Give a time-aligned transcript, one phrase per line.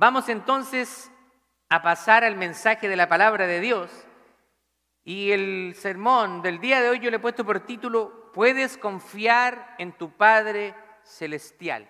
[0.00, 1.12] Vamos entonces
[1.68, 3.90] a pasar al mensaje de la palabra de Dios.
[5.04, 9.74] Y el sermón del día de hoy yo le he puesto por título, Puedes confiar
[9.76, 11.86] en tu Padre Celestial.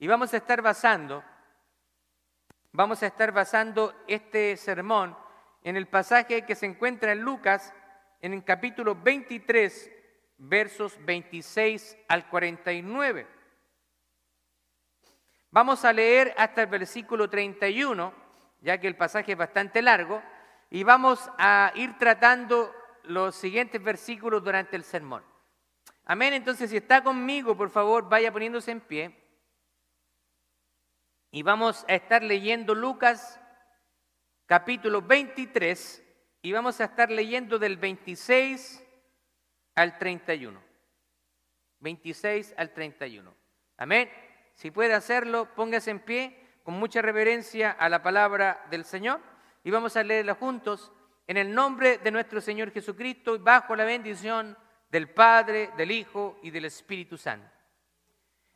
[0.00, 1.22] Y vamos a estar basando,
[2.72, 5.16] vamos a estar basando este sermón
[5.62, 7.72] en el pasaje que se encuentra en Lucas,
[8.22, 9.88] en el capítulo 23,
[10.36, 13.24] versos 26 al 49.
[15.52, 18.14] Vamos a leer hasta el versículo 31,
[18.62, 20.22] ya que el pasaje es bastante largo,
[20.70, 25.22] y vamos a ir tratando los siguientes versículos durante el sermón.
[26.06, 29.14] Amén, entonces si está conmigo, por favor, vaya poniéndose en pie.
[31.30, 33.38] Y vamos a estar leyendo Lucas
[34.46, 36.02] capítulo 23
[36.40, 38.82] y vamos a estar leyendo del 26
[39.74, 40.62] al 31.
[41.80, 43.34] 26 al 31.
[43.76, 44.31] Amén.
[44.62, 49.20] Si puede hacerlo, póngase en pie con mucha reverencia a la palabra del Señor
[49.64, 50.92] y vamos a leerla juntos
[51.26, 54.56] en el nombre de nuestro Señor Jesucristo y bajo la bendición
[54.88, 57.50] del Padre, del Hijo y del Espíritu Santo.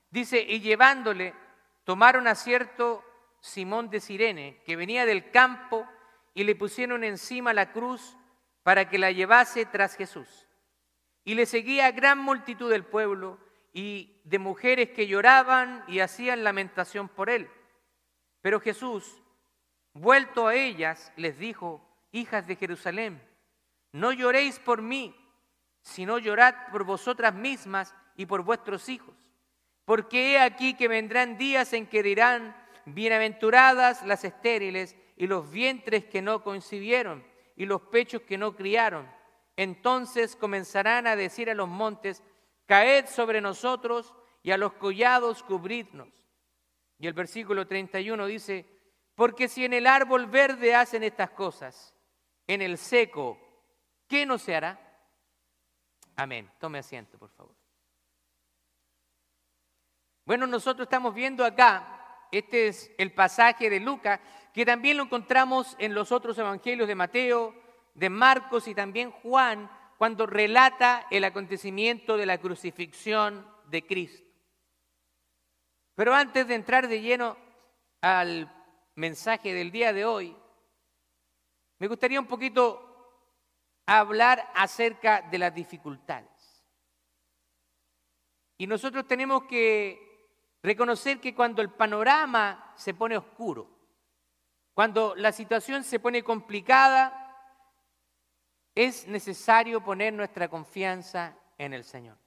[0.09, 1.35] Dice, y llevándole,
[1.83, 3.03] tomaron a cierto
[3.41, 5.89] Simón de Sirene, que venía del campo,
[6.35, 8.17] y le pusieron encima la cruz
[8.63, 10.47] para que la llevase tras Jesús.
[11.25, 13.45] Y le seguía gran multitud del pueblo
[13.77, 17.47] y de mujeres que lloraban y hacían lamentación por él.
[18.41, 19.21] Pero Jesús,
[19.93, 23.21] vuelto a ellas, les dijo, hijas de Jerusalén,
[23.93, 25.15] no lloréis por mí,
[25.83, 29.15] sino llorad por vosotras mismas y por vuestros hijos.
[29.85, 36.07] Porque he aquí que vendrán días en que dirán, bienaventuradas las estériles y los vientres
[36.07, 37.23] que no concibieron
[37.57, 39.07] y los pechos que no criaron.
[39.55, 42.23] Entonces comenzarán a decir a los montes,
[42.67, 46.09] caed sobre nosotros y a los collados cubridnos.
[46.99, 48.67] Y el versículo 31 dice,
[49.15, 51.95] porque si en el árbol verde hacen estas cosas,
[52.47, 53.39] en el seco,
[54.07, 54.81] ¿qué no se hará?
[56.17, 56.51] Amén.
[56.59, 57.55] Tome asiento, por favor.
[60.25, 64.21] Bueno, nosotros estamos viendo acá, este es el pasaje de Lucas,
[64.53, 67.55] que también lo encontramos en los otros evangelios de Mateo,
[67.95, 74.27] de Marcos y también Juan, cuando relata el acontecimiento de la crucifixión de Cristo.
[75.95, 77.37] Pero antes de entrar de lleno
[78.03, 78.53] al
[78.95, 80.37] mensaje del día de hoy,
[81.79, 82.83] me gustaría un poquito
[83.87, 86.31] hablar acerca de las dificultades.
[88.59, 90.31] Y nosotros tenemos que
[90.63, 93.71] reconocer que cuando el panorama se pone oscuro,
[94.75, 97.26] cuando la situación se pone complicada,
[98.77, 102.19] es necesario poner nuestra confianza en el Señor.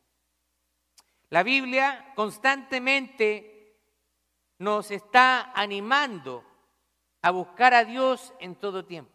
[1.30, 3.78] La Biblia constantemente
[4.58, 6.44] nos está animando
[7.22, 9.14] a buscar a Dios en todo tiempo.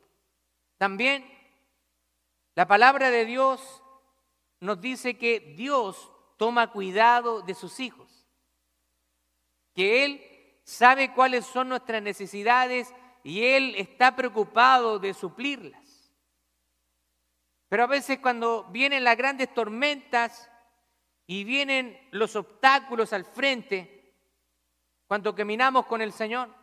[0.78, 1.28] También
[2.54, 3.82] la palabra de Dios
[4.60, 8.28] nos dice que Dios toma cuidado de sus hijos,
[9.74, 12.94] que Él sabe cuáles son nuestras necesidades
[13.24, 15.83] y Él está preocupado de suplirlas.
[17.74, 20.48] Pero a veces cuando vienen las grandes tormentas
[21.26, 24.14] y vienen los obstáculos al frente,
[25.08, 26.54] cuando caminamos con el Señor,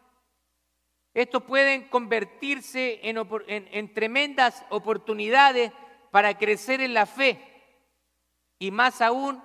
[1.14, 5.74] estos pueden convertirse en, tremendas oportunidades
[6.12, 7.46] para crecer en la fe
[8.58, 9.44] y más aún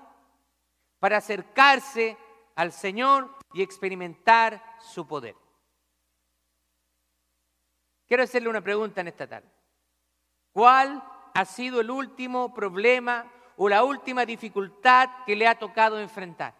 [1.00, 2.16] para acercarse
[2.54, 5.34] al Señor y experimentar su poder.
[8.06, 9.50] Quiero hacerle una pregunta en esta tarde.
[10.52, 11.02] ¿Cuál
[11.36, 16.54] ha sido el último problema o la última dificultad que le ha tocado enfrentar?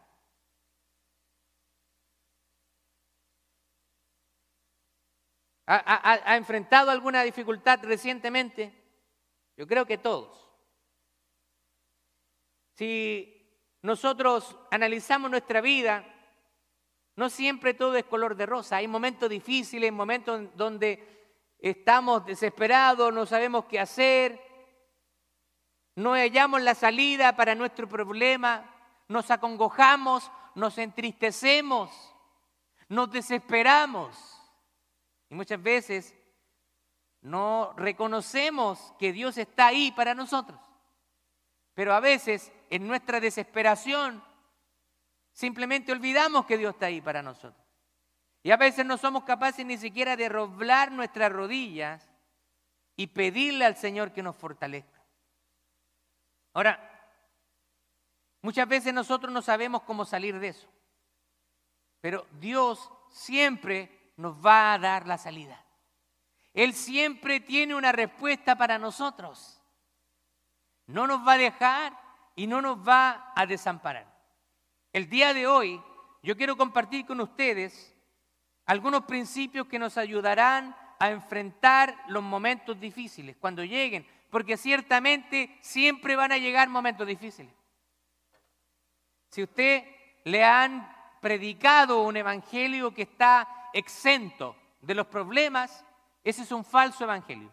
[5.67, 8.73] ¿Ha, enfrentado alguna dificultad recientemente?
[9.57, 10.47] Yo creo que todos.
[12.75, 13.33] Si
[13.81, 16.05] nosotros analizamos nuestra vida,
[17.17, 18.77] no siempre todo es color de rosa.
[18.77, 24.46] Hay momentos difíciles, momentos donde estamos desesperados, no sabemos qué hacer,
[25.97, 28.71] no hallamos la salida para nuestro problema,
[29.09, 31.91] nos acongojamos, nos entristecemos,
[32.89, 34.17] nos desesperamos.
[35.31, 36.15] Y muchas veces
[37.23, 40.61] no reconocemos que Dios está ahí para nosotros.
[41.75, 44.23] Pero a veces en nuestra desesperación
[45.33, 47.67] simplemente olvidamos que Dios está ahí para nosotros.
[48.43, 52.09] Y a veces no somos capaces ni siquiera de roblar nuestras rodillas
[52.97, 54.96] y pedirle al Señor que nos fortalezca.
[56.57, 56.81] Ahora,
[58.41, 60.67] muchas veces nosotros no sabemos cómo salir de eso,
[62.01, 65.63] pero Dios siempre nos va a dar la salida.
[66.55, 69.63] Él siempre tiene una respuesta para nosotros.
[70.87, 72.01] No nos va a dejar
[72.35, 74.11] y no nos va a desamparar.
[74.95, 75.79] El día de hoy
[76.23, 77.95] yo quiero compartir con ustedes
[78.65, 84.07] algunos principios que nos ayudarán a enfrentar los momentos difíciles cuando lleguen,
[84.37, 87.55] porque ciertamente siempre van a llegar momentos difíciles.
[89.31, 89.83] Si usted
[90.25, 95.87] le han predicado un evangelio que está exento de los problemas,
[96.23, 97.51] ese es un falso evangelio.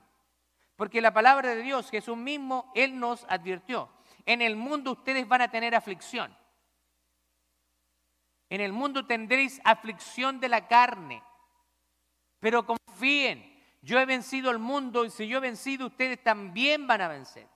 [0.75, 3.89] Porque la palabra de Dios, Jesús mismo, Él nos advirtió.
[4.25, 6.37] En el mundo ustedes van a tener aflicción.
[8.49, 11.23] En el mundo tendréis aflicción de la carne.
[12.41, 13.52] Pero confíen,
[13.83, 17.47] yo he vencido el mundo y si yo he vencido, ustedes también van a vencer.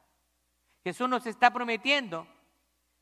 [0.83, 2.27] Jesús nos está prometiendo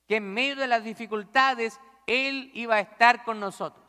[0.08, 3.84] que en medio de las dificultades Él iba a estar con nosotros.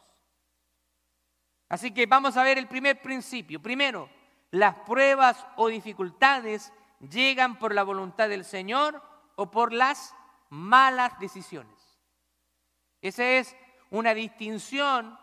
[1.69, 3.61] Así que vamos a ver el primer principio.
[3.61, 4.09] Primero,
[4.50, 9.03] las pruebas o dificultades llegan por la voluntad del Señor
[9.35, 10.15] o por las
[10.49, 11.75] malas decisiones.
[13.03, 13.55] Esa es
[13.91, 15.19] una distinción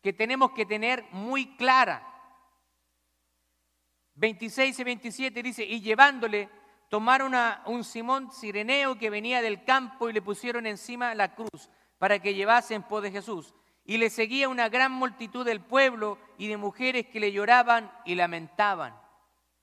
[0.00, 2.17] que tenemos que tener muy clara.
[4.18, 6.48] 26 y 27 dice, y llevándole,
[6.88, 11.70] tomaron a un Simón Sireneo que venía del campo y le pusieron encima la cruz
[11.98, 13.54] para que llevase en pos de Jesús.
[13.84, 18.16] Y le seguía una gran multitud del pueblo y de mujeres que le lloraban y
[18.16, 19.00] lamentaban.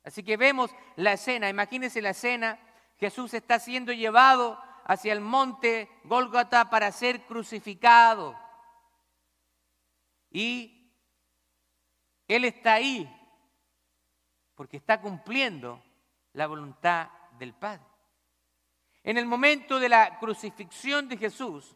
[0.06, 2.58] Así que vemos la escena, imagínense la escena,
[2.98, 8.40] Jesús está siendo llevado hacia el monte Gólgota para ser crucificado.
[10.32, 10.94] Y
[12.30, 13.12] Él está ahí
[14.56, 15.84] porque está cumpliendo
[16.34, 17.86] la voluntad del Padre.
[19.04, 21.76] En el momento de la crucifixión de Jesús,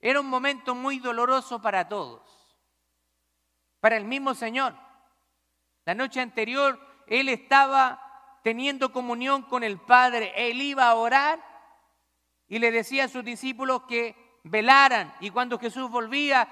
[0.00, 2.22] era un momento muy doloroso para todos,
[3.80, 4.74] para el mismo Señor.
[5.84, 11.40] La noche anterior Él estaba teniendo comunión con el Padre, Él iba a orar
[12.48, 16.48] y le decía a sus discípulos que velaran y cuando Jesús volvía,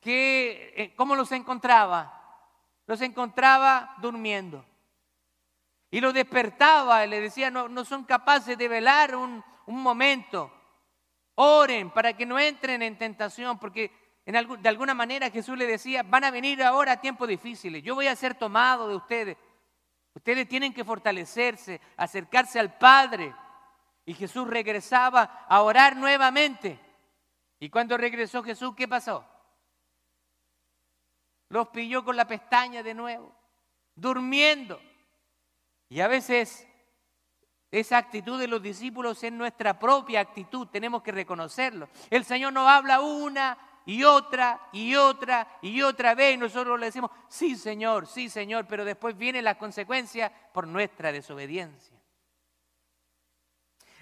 [0.00, 2.46] que, eh, ¿cómo los encontraba?
[2.86, 4.64] Los encontraba durmiendo.
[5.90, 10.52] Y lo despertaba y le decía, no, no son capaces de velar un, un momento.
[11.34, 13.90] Oren para que no entren en tentación, porque
[14.26, 18.06] en de alguna manera Jesús le decía, van a venir ahora tiempos difíciles, yo voy
[18.06, 19.36] a ser tomado de ustedes.
[20.14, 23.34] Ustedes tienen que fortalecerse, acercarse al Padre.
[24.04, 26.78] Y Jesús regresaba a orar nuevamente.
[27.60, 29.24] Y cuando regresó Jesús, ¿qué pasó?
[31.48, 33.34] Los pilló con la pestaña de nuevo,
[33.94, 34.80] durmiendo.
[35.90, 36.66] Y a veces
[37.70, 41.88] esa actitud de los discípulos es nuestra propia actitud, tenemos que reconocerlo.
[42.08, 46.86] El Señor nos habla una y otra y otra y otra vez y nosotros le
[46.86, 51.98] decimos, sí Señor, sí Señor, pero después vienen las consecuencias por nuestra desobediencia.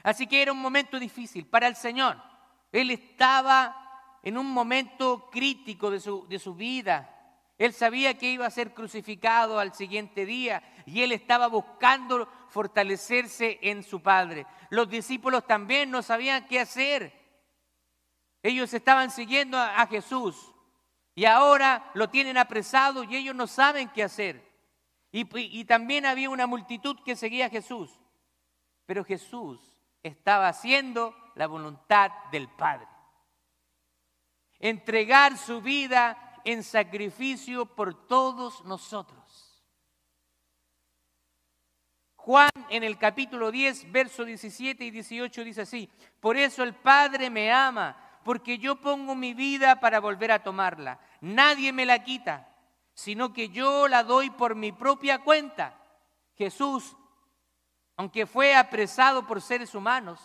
[0.03, 2.23] Así que era un momento difícil para el Señor.
[2.71, 7.18] Él estaba en un momento crítico de su, de su vida.
[7.59, 13.59] Él sabía que iba a ser crucificado al siguiente día y él estaba buscando fortalecerse
[13.63, 14.47] en su Padre.
[14.71, 17.13] Los discípulos también no sabían qué hacer.
[18.45, 20.55] Ellos estaban siguiendo a, Jesús
[21.17, 24.47] y ahora lo tienen apresado y ellos no saben qué hacer.
[25.11, 27.99] Y, también había una multitud que seguía a Jesús.
[28.87, 29.59] Pero Jesús
[30.03, 32.87] estaba haciendo la voluntad del Padre.
[34.61, 39.63] Entregar su vida en sacrificio por todos nosotros.
[42.17, 45.91] Juan en el capítulo 10, verso 17 y 18 dice así,
[46.21, 50.99] por eso el Padre me ama, porque yo pongo mi vida para volver a tomarla.
[51.21, 52.49] Nadie me la quita,
[52.95, 55.79] sino que yo la doy por mi propia cuenta.
[56.35, 56.97] Jesús,
[57.95, 60.19] aunque fue apresado por seres humanos,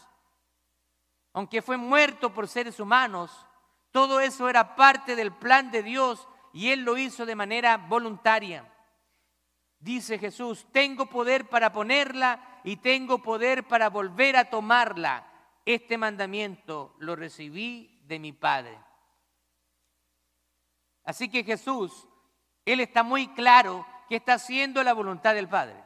[1.34, 3.46] aunque fue muerto por seres humanos,
[3.94, 8.68] todo eso era parte del plan de Dios y Él lo hizo de manera voluntaria.
[9.80, 15.28] Dice Jesús, tengo poder para ponerla y tengo poder para volver a tomarla.
[15.64, 18.80] Este mandamiento lo recibí de mi Padre.
[21.04, 22.08] Así que Jesús,
[22.66, 25.84] Él está muy claro que está haciendo la voluntad del Padre.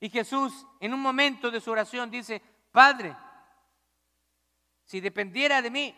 [0.00, 3.16] Y Jesús en un momento de su oración dice, Padre,
[4.84, 5.94] si dependiera de mí,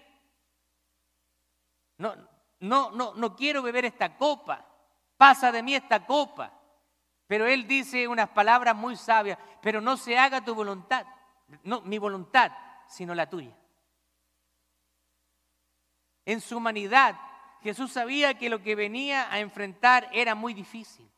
[1.99, 2.15] no,
[2.61, 4.67] no, no, no quiero beber esta copa,
[5.17, 6.53] pasa de mí esta copa.
[7.27, 11.07] Pero él dice unas palabras muy sabias, pero no se haga tu voluntad,
[11.65, 12.53] no mi voluntad,
[12.87, 13.57] sino la tuya.
[16.25, 17.19] En su humanidad,
[17.63, 21.11] Jesús sabía que lo que venía a enfrentar era muy difícil.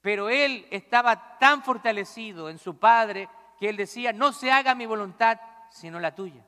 [0.00, 4.86] Pero él estaba tan fortalecido en su Padre que él decía, no se haga mi
[4.86, 6.44] voluntad, sino la tuya.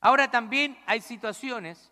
[0.00, 1.91] Ahora también hay situaciones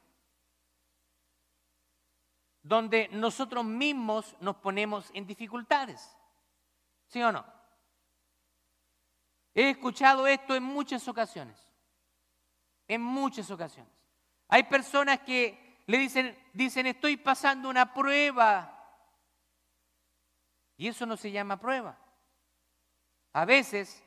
[2.63, 6.17] donde nosotros mismos nos ponemos en dificultades.
[7.07, 7.45] ¿Sí o no?
[9.55, 11.59] He escuchado esto en muchas ocasiones.
[12.87, 13.93] En muchas ocasiones.
[14.49, 18.77] Hay personas que le dicen, dicen, estoy pasando una prueba.
[20.77, 21.99] Y eso no se llama prueba.
[23.33, 24.03] A veces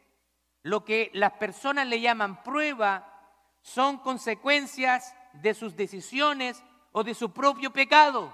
[0.63, 3.10] lo que las personas le llaman prueba
[3.62, 8.33] son consecuencias de sus decisiones o de su propio pecado.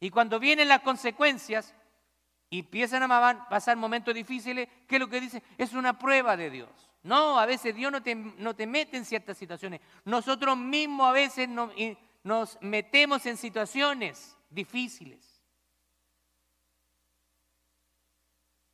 [0.00, 1.74] Y cuando vienen las consecuencias
[2.50, 5.42] y empiezan a pasar momentos difíciles, ¿qué es lo que dice?
[5.58, 6.70] Es una prueba de Dios.
[7.02, 9.80] No, a veces Dios no te, mete en ciertas situaciones.
[10.04, 15.42] Nosotros mismos a veces nos metemos en situaciones difíciles.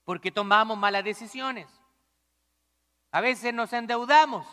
[0.05, 1.69] Porque tomamos malas decisiones.
[3.11, 4.47] A veces nos endeudamos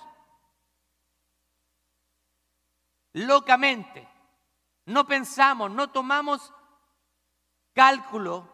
[3.13, 4.07] locamente.
[4.85, 6.53] No pensamos, no tomamos
[7.79, 8.45] cálculo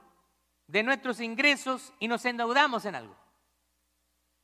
[0.68, 3.16] de nuestros ingresos y nos endeudamos en algo.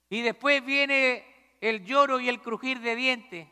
[0.09, 1.23] Y después viene
[1.61, 3.47] el lloro y el crujir de dientes.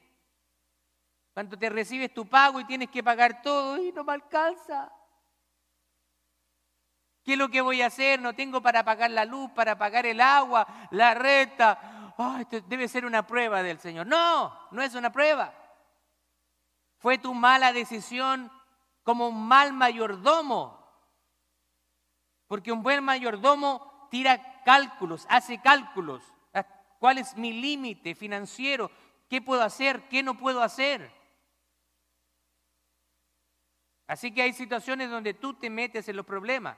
[1.35, 4.91] Cuando te recibes tu pago y tienes que pagar todo y no me alcanza.
[7.23, 8.19] ¿Qué es lo que voy a hacer?
[8.19, 12.11] No tengo para pagar la luz, para pagar el agua, la renta.
[12.67, 14.07] debe ser una prueba del Señor.
[14.07, 15.53] No, no es una prueba.
[16.97, 18.51] Fue tu mala decisión
[19.03, 20.78] como un mal mayordomo
[22.49, 26.23] porque un buen mayordomo tira cálculos, hace cálculos.
[26.51, 26.65] Ah,
[26.97, 28.89] ¿Cuál es mi límite financiero?
[29.29, 30.09] ¿Qué puedo hacer?
[30.09, 31.11] ¿Qué no puedo hacer?
[34.07, 36.75] Así que hay situaciones donde tú te metes en los problemas.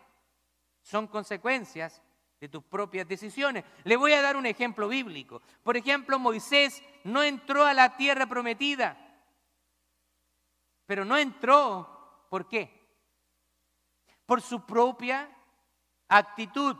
[0.81, 2.01] Son consecuencias
[2.41, 3.63] de tus propias decisiones.
[3.85, 5.41] Le voy a dar un ejemplo bíblico.
[5.63, 8.97] Por ejemplo, Moisés no entró a la tierra prometida.
[10.85, 12.77] Pero no entró, ¿por qué?
[14.25, 15.29] Por su propia
[16.11, 16.77] actitud.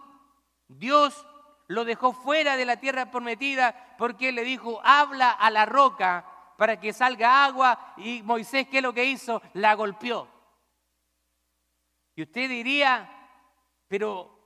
[0.67, 1.25] Dios
[1.67, 6.25] lo dejó fuera de la tierra prometida porque le dijo, habla a la roca
[6.57, 9.41] para que salga agua y Moisés, ¿qué es lo que hizo?
[9.53, 10.27] La golpeó.
[12.13, 13.09] Y usted diría,
[13.87, 14.37] pero,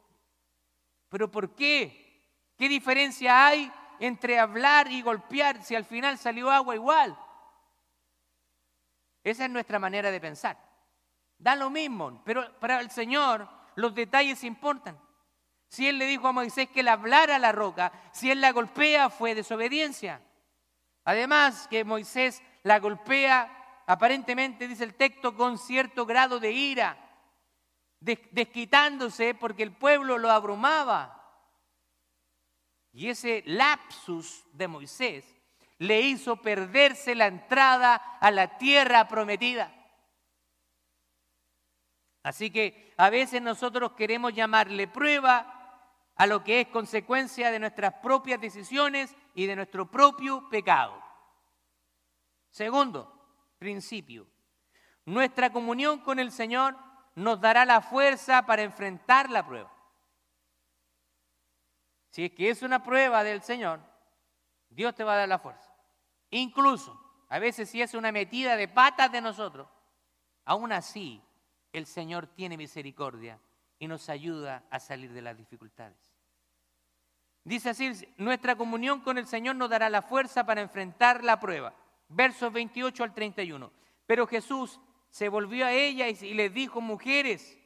[1.09, 2.53] pero ¿por qué?
[2.57, 7.17] ¿Qué diferencia hay entre hablar y golpear si al final salió agua igual?
[9.23, 10.57] Esa es nuestra manera de pensar.
[11.39, 14.99] Da lo mismo, pero para el Señor los detalles importan.
[15.67, 18.51] Si él le dijo a Moisés que le hablara a la roca, si él la
[18.51, 20.21] golpea, fue desobediencia.
[21.03, 26.97] Además que Moisés la golpea, aparentemente dice el texto, con cierto grado de ira,
[27.99, 31.11] desquitándose porque el pueblo lo abrumaba.
[32.91, 35.35] Y ese lapsus de Moisés
[35.79, 39.73] le hizo perderse la entrada a la tierra prometida.
[42.23, 45.51] Así que a veces nosotros queremos llamarle prueba
[46.15, 51.01] a lo que es consecuencia de nuestras propias decisiones y de nuestro propio pecado.
[52.49, 53.11] Segundo
[53.57, 54.27] principio,
[55.05, 56.77] nuestra comunión con el Señor
[57.15, 59.71] nos dará la fuerza para enfrentar la prueba.
[62.09, 63.81] Si es que es una prueba del Señor,
[64.69, 65.69] Dios te va a dar la fuerza.
[66.29, 66.97] Incluso,
[67.27, 69.67] a veces si es una metida de patas de nosotros,
[70.45, 71.21] aún así
[71.77, 73.39] el Señor tiene misericordia
[73.79, 76.13] y nos ayuda a salir de las dificultades.
[77.43, 81.75] Dice así, nuestra comunión con el Señor nos dará la fuerza para enfrentar la prueba.
[82.09, 83.71] Versos 28 al 31.
[84.07, 84.79] Pero Jesús
[85.09, 87.57] se volvió a ella y les dijo, mujeres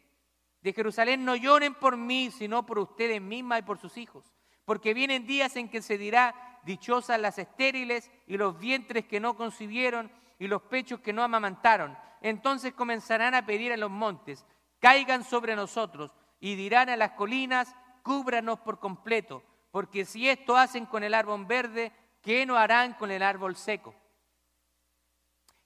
[0.62, 4.34] de Jerusalén, no lloren por mí, sino por ustedes mismas y por sus hijos.
[4.66, 9.38] Porque vienen días en que se dirá, dichosas las estériles y los vientres que no
[9.38, 14.46] concibieron y los pechos que no amamantaron entonces comenzarán a pedir a los montes,
[14.80, 20.86] caigan sobre nosotros y dirán a las colinas, cúbranos por completo, porque si esto hacen
[20.86, 23.94] con el árbol verde, ¿qué no harán con el árbol seco?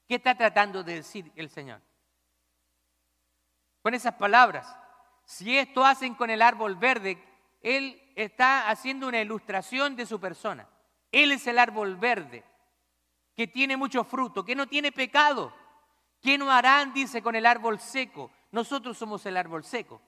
[0.08, 1.82] ¿Qué está tratando de decir el Señor?
[3.82, 4.78] Con esas palabras,
[5.26, 7.22] si esto hacen con el árbol verde,
[7.62, 10.68] Él está haciendo una ilustración de su persona.
[11.12, 12.44] Él es el árbol verde,
[13.36, 15.54] que tiene mucho fruto, que no tiene pecado.
[16.24, 18.32] ¿Qué no harán, dice, con el árbol seco?
[18.52, 20.02] Nosotros somos el árbol seco,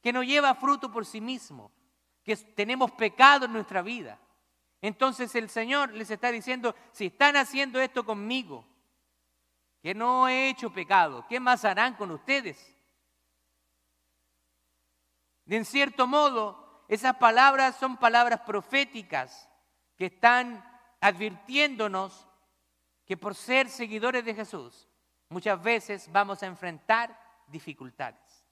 [0.00, 1.70] que no lleva fruto por sí mismo,
[2.24, 4.18] que tenemos pecado en nuestra vida.
[4.80, 8.64] Entonces el Señor les está diciendo, si están haciendo esto conmigo,
[9.82, 12.74] que no he hecho pecado, ¿qué más harán con ustedes?
[15.44, 19.50] De en cierto modo, esas palabras son palabras proféticas
[19.96, 20.64] que están
[21.02, 22.26] advirtiéndonos
[23.04, 24.87] que por ser seguidores de Jesús,
[25.28, 28.44] muchas veces vamos a enfrentar dificultades.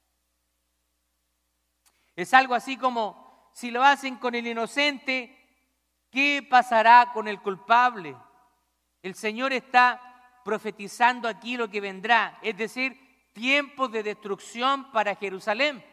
[2.14, 5.36] Es algo así como, si lo hacen con el inocente,
[6.10, 8.16] ¿qué pasará con el culpable?
[9.02, 12.98] El Señor está profetizando aquí lo que vendrá, es decir,
[13.32, 15.84] tiempos de destrucción para Jerusalén.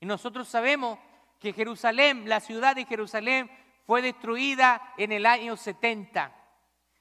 [0.00, 0.98] Y nosotros sabemos
[1.38, 3.50] que Jerusalén, la ciudad de Jerusalén,
[3.86, 6.32] fue destruida en el año 70.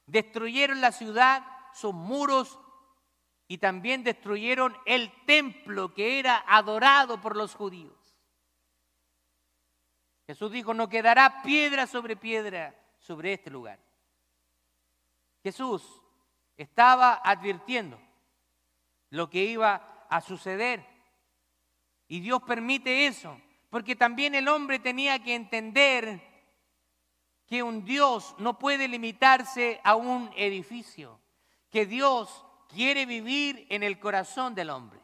[0.06, 1.44] Destruyeron la ciudad,
[1.76, 2.60] sus muros
[3.48, 7.94] y también destruyeron el templo que era adorado por los judíos.
[10.26, 13.80] Jesús dijo, no quedará piedra sobre piedra sobre este lugar.
[15.44, 16.02] Jesús
[16.58, 18.00] estaba advirtiendo
[19.12, 20.84] lo que iba a suceder.
[22.08, 23.40] Y Dios permite eso,
[23.70, 26.22] porque también el hombre tenía que entender
[27.46, 31.20] que un Dios no puede limitarse a un edificio,
[31.76, 34.98] que Dios quiere vivir en el corazón del hombre.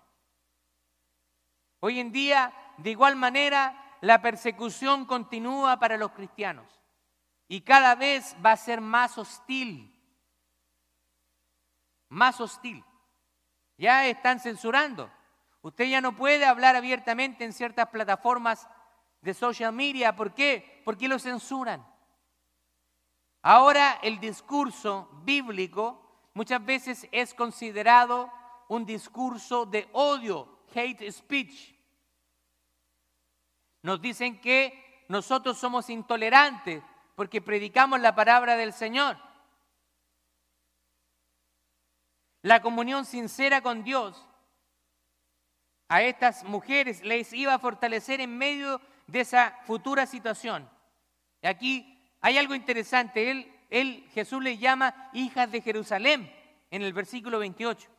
[1.82, 6.66] Hoy en día, de igual manera, la persecución continúa para los cristianos
[7.50, 9.94] y cada vez va a ser más hostil,
[12.08, 12.86] más hostil.
[13.78, 15.12] Ya están censurando.
[15.64, 18.66] Usted ya no puede hablar abiertamente en ciertas plataformas
[19.20, 20.16] de social media.
[20.16, 20.82] ¿Por qué?
[20.86, 21.86] Porque lo censuran.
[23.42, 26.01] Ahora el discurso bíblico
[26.34, 28.32] muchas veces es considerado
[28.68, 31.76] un discurso de odio, hate speech.
[33.82, 36.84] Nos dicen que nosotros somos intolerantes
[37.16, 39.18] porque predicamos la palabra del Señor.
[42.44, 44.26] La comunión sincera con Dios
[45.90, 50.70] a estas mujeres les iba a fortalecer en medio de esa futura situación.
[51.44, 53.30] Aquí hay algo interesante.
[53.30, 56.32] Él él, Jesús les llama hijas de Jerusalén
[56.70, 57.90] en el versículo 28.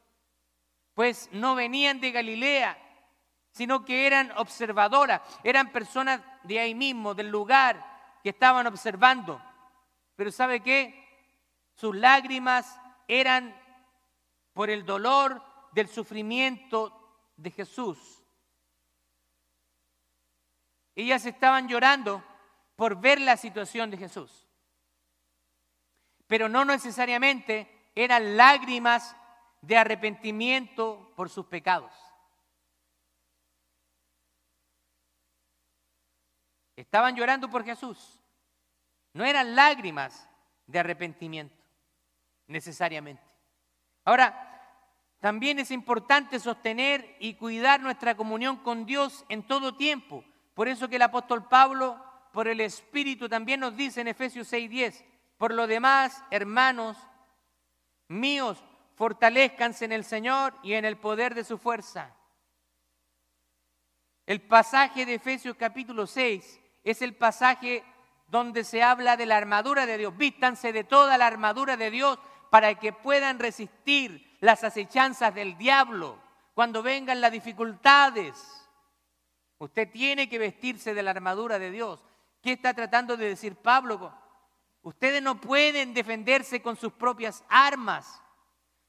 [0.92, 2.78] Pues no venían de Galilea,
[3.50, 9.42] sino que eran observadoras, eran personas de ahí mismo, del lugar que estaban observando.
[10.14, 11.02] Pero ¿sabe qué?
[11.74, 13.58] Sus lágrimas eran
[14.52, 18.22] por el dolor del sufrimiento de Jesús.
[20.94, 22.22] Ellas estaban llorando
[22.76, 24.42] por ver la situación de Jesús
[26.32, 29.14] pero no necesariamente eran lágrimas
[29.60, 31.92] de arrepentimiento por sus pecados.
[36.74, 38.18] Estaban llorando por Jesús.
[39.12, 40.26] No eran lágrimas
[40.66, 41.62] de arrepentimiento,
[42.46, 43.30] necesariamente.
[44.06, 44.78] Ahora,
[45.20, 50.24] también es importante sostener y cuidar nuestra comunión con Dios en todo tiempo.
[50.54, 55.11] Por eso que el apóstol Pablo, por el Espíritu, también nos dice en Efesios 6:10,
[55.42, 56.96] por lo demás, hermanos
[58.06, 58.62] míos,
[58.94, 62.14] fortalezcanse en el Señor y en el poder de su fuerza.
[64.24, 67.82] El pasaje de Efesios capítulo 6 es el pasaje
[68.28, 70.16] donde se habla de la armadura de Dios.
[70.16, 76.22] Vístanse de toda la armadura de Dios para que puedan resistir las acechanzas del diablo
[76.54, 78.70] cuando vengan las dificultades.
[79.58, 82.04] Usted tiene que vestirse de la armadura de Dios.
[82.40, 84.21] ¿Qué está tratando de decir Pablo?
[84.82, 88.20] Ustedes no pueden defenderse con sus propias armas,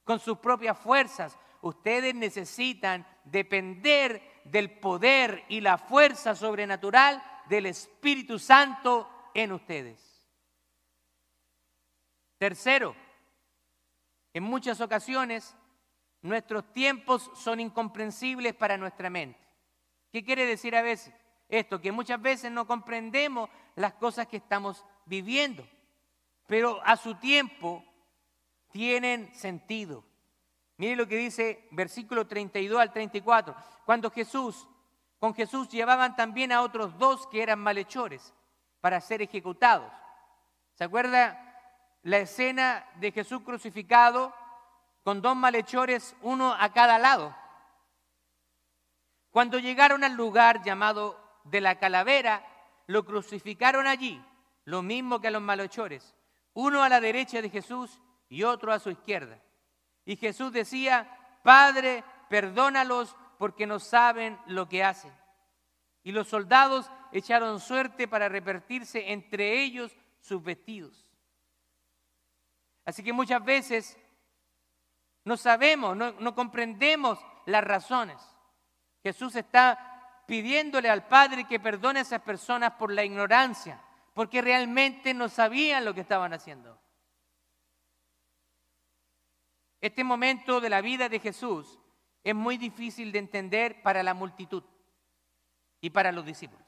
[0.04, 1.38] con sus propias fuerzas.
[1.62, 10.28] Ustedes necesitan depender del poder y la fuerza sobrenatural del Espíritu Santo en ustedes.
[12.40, 12.96] Tercero,
[14.34, 15.56] en muchas ocasiones
[16.24, 19.40] nuestros tiempos son incomprensibles para nuestra mente.
[20.12, 21.14] ¿Qué quiere decir a veces?
[21.50, 25.64] Esto, que muchas veces no comprendemos las cosas que estamos viviendo
[26.48, 27.84] pero a su tiempo
[28.72, 30.04] tienen sentido.
[30.78, 33.56] Mire lo que dice versículo 32 al 34.
[33.86, 34.68] Cuando Jesús,
[35.20, 38.34] con Jesús llevaban también a otros dos que eran malhechores
[38.82, 39.92] para ser ejecutados.
[40.74, 41.40] ¿Se acuerda
[42.02, 44.34] la escena de Jesús crucificado
[45.04, 47.36] con dos malhechores, uno a cada lado?
[49.30, 52.46] Cuando llegaron al lugar llamado de la calavera,
[52.88, 54.24] lo crucificaron allí,
[54.66, 56.16] lo mismo que a los malhechores
[56.54, 59.40] uno a la derecha de Jesús y otro a su izquierda.
[60.06, 65.14] Y Jesús decía, Padre, perdónalos porque no saben lo que hacen.
[66.04, 71.10] Y los soldados echaron suerte para repartirse entre ellos sus vestidos.
[72.86, 73.98] Así que muchas veces
[75.26, 78.22] No sabemos, no, no comprendemos las razones.
[79.02, 83.82] Jesús está pidiéndole al Padre que perdone a esas personas por la ignorancia,
[84.14, 86.80] porque realmente no sabían lo que estaban haciendo.
[89.82, 91.80] Este momento de la vida de Jesús
[92.24, 94.64] es muy difícil de entender para la multitud
[95.82, 96.66] y para los discípulos.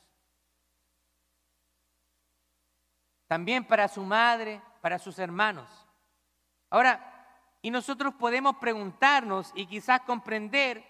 [3.28, 5.88] También para su madre, para sus hermanos.
[6.70, 7.12] Ahora,
[7.62, 10.86] y nosotros podemos preguntarnos y quizás comprender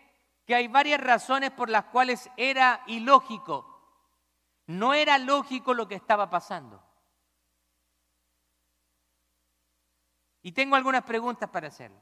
[0.46, 3.75] que hay varias razones por las cuales era ilógico.
[4.68, 6.84] No era lógico lo que estaba pasando.
[10.42, 12.02] Y tengo algunas preguntas para hacerle.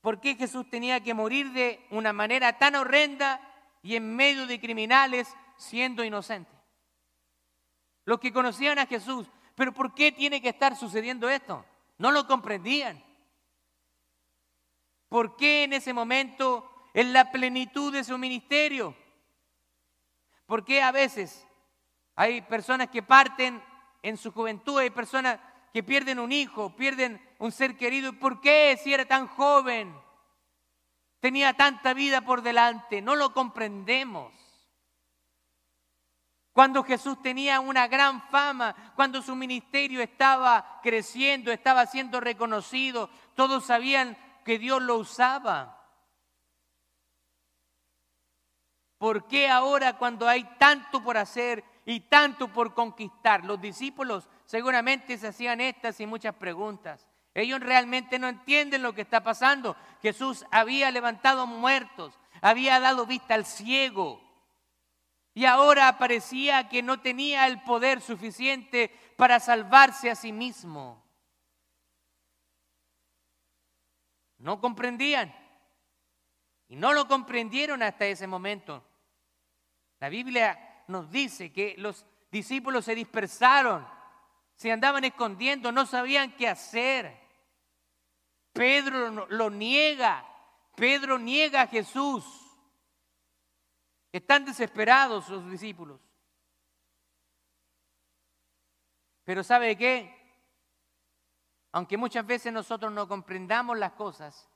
[0.00, 3.40] ¿Por qué Jesús tenía que morir de una manera tan horrenda
[3.82, 6.50] y en medio de criminales siendo inocente?
[8.04, 11.64] Los que conocían a Jesús, pero ¿por qué tiene que estar sucediendo esto?
[11.98, 13.04] No lo comprendían.
[15.08, 18.96] ¿Por qué en ese momento, en la plenitud de su ministerio?
[20.46, 21.46] ¿Por qué a veces
[22.16, 23.62] hay personas que parten
[24.02, 25.38] en su juventud, hay personas
[25.72, 28.12] que pierden un hijo, pierden un ser querido.
[28.12, 29.94] ¿Por qué si era tan joven?
[31.20, 33.00] Tenía tanta vida por delante.
[33.02, 34.32] No lo comprendemos.
[36.52, 43.66] Cuando Jesús tenía una gran fama, cuando su ministerio estaba creciendo, estaba siendo reconocido, todos
[43.66, 45.76] sabían que Dios lo usaba.
[48.98, 53.44] ¿Por qué ahora cuando hay tanto por hacer y tanto por conquistar?
[53.44, 57.06] Los discípulos seguramente se hacían estas y muchas preguntas.
[57.34, 59.76] Ellos realmente no entienden lo que está pasando.
[60.02, 64.20] Jesús había levantado muertos, había dado vista al ciego.
[65.32, 71.02] Y ahora parecía que no tenía el poder suficiente para salvarse a sí mismo.
[74.38, 75.34] No comprendían.
[76.68, 78.84] Y no lo comprendieron hasta ese momento.
[80.00, 83.86] La Biblia nos dice que los discípulos se dispersaron
[84.60, 87.18] se andaban escondiendo, no sabían qué hacer.
[88.52, 90.22] Pedro lo niega,
[90.76, 92.26] Pedro niega a Jesús.
[94.12, 95.98] Están desesperados los discípulos.
[99.24, 100.14] Pero ¿sabe qué?
[101.72, 104.46] Aunque muchas veces nosotros no comprendamos las cosas,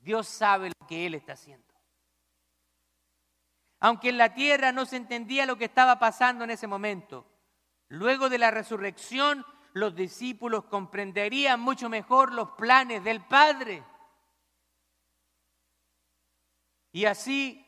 [0.00, 1.71] Dios sabe lo que Él está haciendo.
[3.82, 7.26] Aunque en la tierra no se entendía lo que estaba pasando en ese momento,
[7.92, 13.84] Luego de la resurrección, los discípulos comprenderían mucho mejor los planes del Padre.
[16.90, 17.62] Y así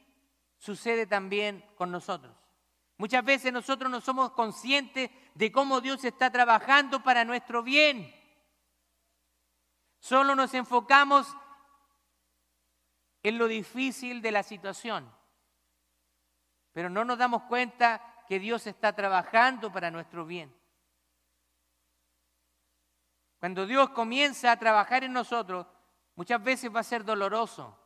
[0.56, 2.34] sucede también con nosotros.
[2.96, 8.10] Muchas veces nosotros no somos conscientes de cómo Dios está trabajando para nuestro bien.
[9.98, 11.36] Solo nos enfocamos
[13.22, 15.14] en lo difícil de la situación,
[16.74, 20.54] pero no nos damos cuenta que Dios está trabajando para nuestro bien.
[23.38, 25.66] Cuando Dios comienza a trabajar en nosotros,
[26.16, 27.78] muchas veces va a ser doloroso,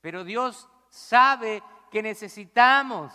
[0.00, 3.12] pero Dios sabe que necesitamos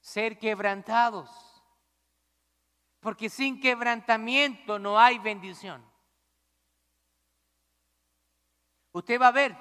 [0.00, 1.30] ser quebrantados,
[3.00, 5.84] porque sin quebrantamiento no hay bendición.
[8.92, 9.56] Usted va a ver,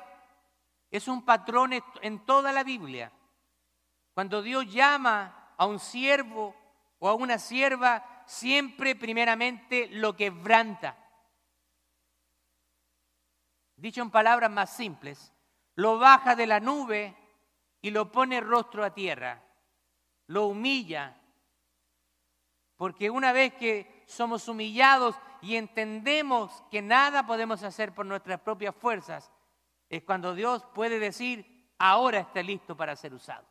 [0.90, 3.12] es un patrón en toda la Biblia.
[4.22, 6.56] Cuando Dios llama a un siervo
[7.00, 10.96] o a una sierva, siempre primeramente lo quebranta.
[13.76, 15.34] Dicho en palabras más simples,
[15.74, 17.18] lo baja de la nube
[17.82, 19.42] y lo pone rostro a tierra,
[20.28, 21.20] lo humilla,
[22.76, 28.76] porque una vez que somos humillados y entendemos que nada podemos hacer por nuestras propias
[28.76, 29.32] fuerzas,
[29.90, 33.50] es cuando Dios puede decir, ahora está listo para ser usado.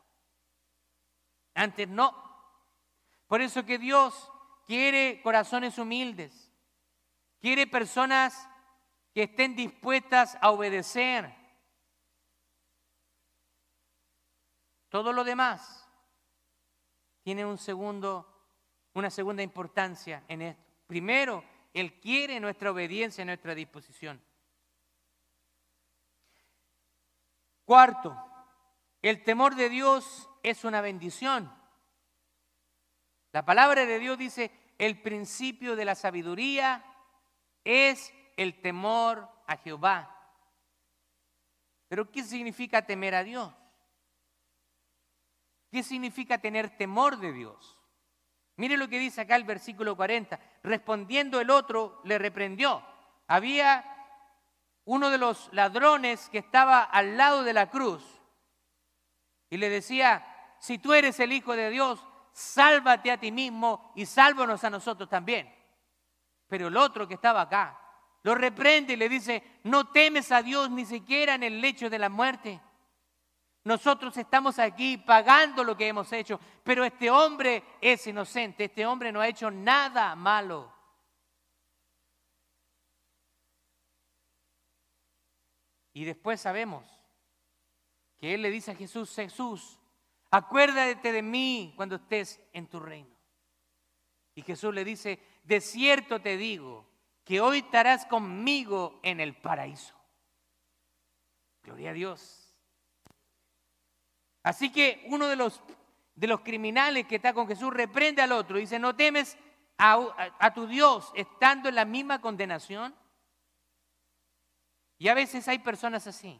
[1.53, 2.15] Antes no.
[3.27, 4.31] Por eso que Dios
[4.65, 6.51] quiere corazones humildes,
[7.39, 8.47] quiere personas
[9.13, 11.33] que estén dispuestas a obedecer.
[14.89, 15.87] Todo lo demás
[17.23, 18.27] tiene un segundo,
[18.93, 20.71] una segunda importancia en esto.
[20.87, 24.21] Primero, Él quiere nuestra obediencia, nuestra disposición.
[27.63, 28.17] Cuarto,
[29.01, 31.51] el temor de Dios es una bendición.
[33.31, 36.83] La palabra de Dios dice, el principio de la sabiduría
[37.63, 40.17] es el temor a Jehová.
[41.87, 43.53] Pero ¿qué significa temer a Dios?
[45.71, 47.77] ¿Qué significa tener temor de Dios?
[48.57, 50.39] Mire lo que dice acá el versículo 40.
[50.63, 52.85] Respondiendo el otro, le reprendió.
[53.27, 53.85] Había
[54.85, 58.03] uno de los ladrones que estaba al lado de la cruz
[59.49, 60.30] y le decía,
[60.61, 61.99] si tú eres el Hijo de Dios,
[62.31, 65.51] sálvate a ti mismo y sálvanos a nosotros también.
[66.47, 67.79] Pero el otro que estaba acá
[68.21, 71.97] lo reprende y le dice, no temes a Dios ni siquiera en el lecho de
[71.97, 72.61] la muerte.
[73.63, 79.11] Nosotros estamos aquí pagando lo que hemos hecho, pero este hombre es inocente, este hombre
[79.11, 80.71] no ha hecho nada malo.
[85.91, 86.85] Y después sabemos
[88.19, 89.80] que él le dice a Jesús, Jesús,
[90.31, 93.15] acuérdate de mí cuando estés en tu reino.
[94.33, 96.89] Y Jesús le dice, de cierto te digo,
[97.23, 99.93] que hoy estarás conmigo en el paraíso.
[101.63, 102.55] Gloria a Dios.
[104.43, 105.61] Así que uno de los,
[106.15, 109.37] de los criminales que está con Jesús reprende al otro dice, ¿no temes
[109.77, 112.95] a, a tu Dios estando en la misma condenación?
[114.97, 116.39] Y a veces hay personas así.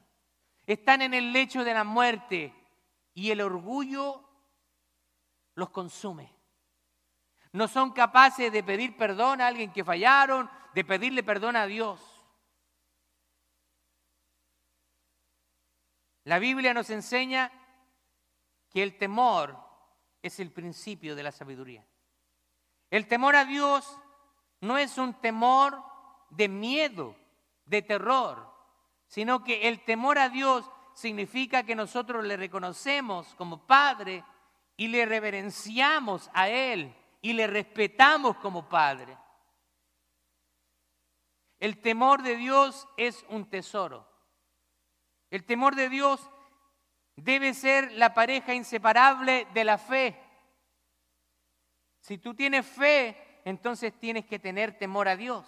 [0.65, 2.53] Están en el lecho de la muerte
[3.13, 4.23] y el orgullo
[5.55, 6.33] los consume.
[7.51, 11.99] No son capaces de pedir perdón a alguien que fallaron, de pedirle perdón a Dios.
[16.23, 17.51] La Biblia nos enseña
[18.69, 19.57] que el temor
[20.21, 21.85] es el principio de la sabiduría.
[22.89, 23.97] El temor a Dios
[24.61, 25.83] no es un temor
[26.29, 27.15] de miedo,
[27.65, 28.49] de terror,
[29.07, 30.69] sino que el temor a Dios
[31.01, 34.23] significa que nosotros le reconocemos como Padre
[34.77, 39.17] y le reverenciamos a Él y le respetamos como Padre.
[41.59, 44.07] El temor de Dios es un tesoro.
[45.31, 46.29] El temor de Dios
[47.15, 50.19] debe ser la pareja inseparable de la fe.
[51.99, 55.45] Si tú tienes fe, entonces tienes que tener temor a Dios.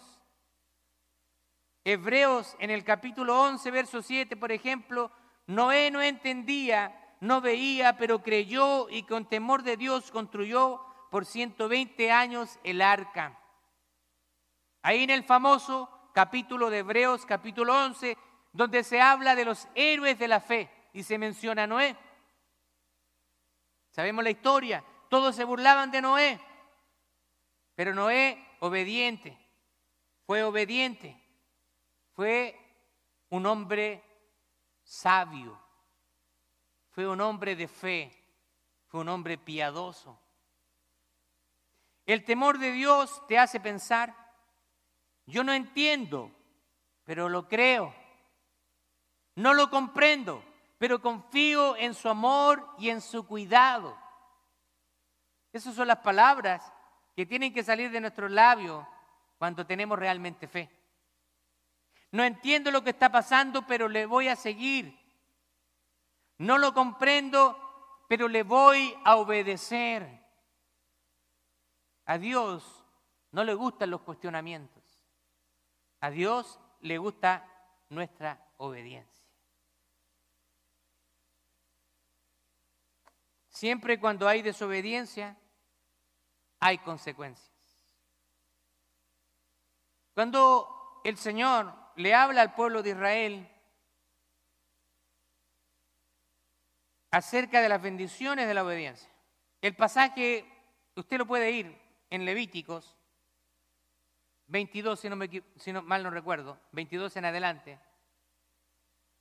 [1.84, 5.12] Hebreos en el capítulo 11, verso 7, por ejemplo,
[5.48, 12.12] Noé no entendía, no veía, pero creyó y con temor de Dios construyó por 120
[12.12, 13.40] años el arca.
[14.82, 18.18] Ahí en el famoso capítulo de Hebreos, capítulo 11,
[18.52, 21.98] donde se habla de los héroes de la fe y se menciona a Noé.
[23.90, 26.40] Sabemos la historia, todos se burlaban de Noé,
[27.76, 29.38] pero Noé obediente,
[30.26, 31.22] fue obediente,
[32.14, 32.60] fue
[33.30, 34.04] un hombre
[34.84, 35.60] sabio,
[36.90, 38.12] fue un hombre de fe,
[38.88, 40.20] fue un hombre piadoso.
[42.06, 44.16] El temor de Dios te hace pensar,
[45.26, 46.32] yo no entiendo,
[47.04, 47.94] pero lo creo.
[49.36, 50.44] No lo comprendo,
[50.78, 53.98] pero confío en su amor y en su cuidado.
[55.52, 56.72] Esas son las palabras
[57.16, 58.86] que tienen que salir de nuestros labios
[59.38, 60.70] cuando tenemos realmente fe.
[62.14, 64.96] No entiendo lo que está pasando, pero le voy a seguir.
[66.38, 67.58] No lo comprendo,
[68.08, 70.24] pero le voy a obedecer.
[72.06, 72.86] A Dios
[73.32, 74.84] no le gustan los cuestionamientos.
[76.02, 77.50] A Dios le gusta
[77.90, 79.26] nuestra obediencia.
[83.50, 85.36] Siempre cuando hay desobediencia,
[86.60, 87.50] hay consecuencias.
[90.14, 93.50] Cuando el Señor le habla al pueblo de Israel
[97.12, 99.10] acerca de las bendiciones de la obediencia,
[99.62, 100.46] el pasaje,
[100.96, 101.78] usted lo puede ir
[102.10, 102.98] en Levíticos
[104.48, 107.80] 22, si no, me, si no mal no recuerdo, 22 en adelante.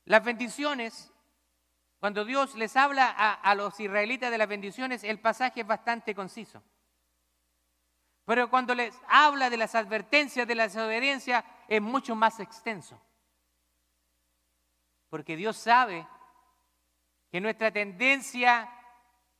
[0.04, 1.12] Las bendiciones
[2.02, 6.60] cuando Dios les habla a, los israelitas de las bendiciones, el pasaje es bastante conciso.
[8.24, 13.00] Pero cuando les habla de las advertencias de la desobediencia, es mucho más extenso.
[15.08, 16.06] Porque Dios sabe
[17.30, 18.70] que nuestra tendencia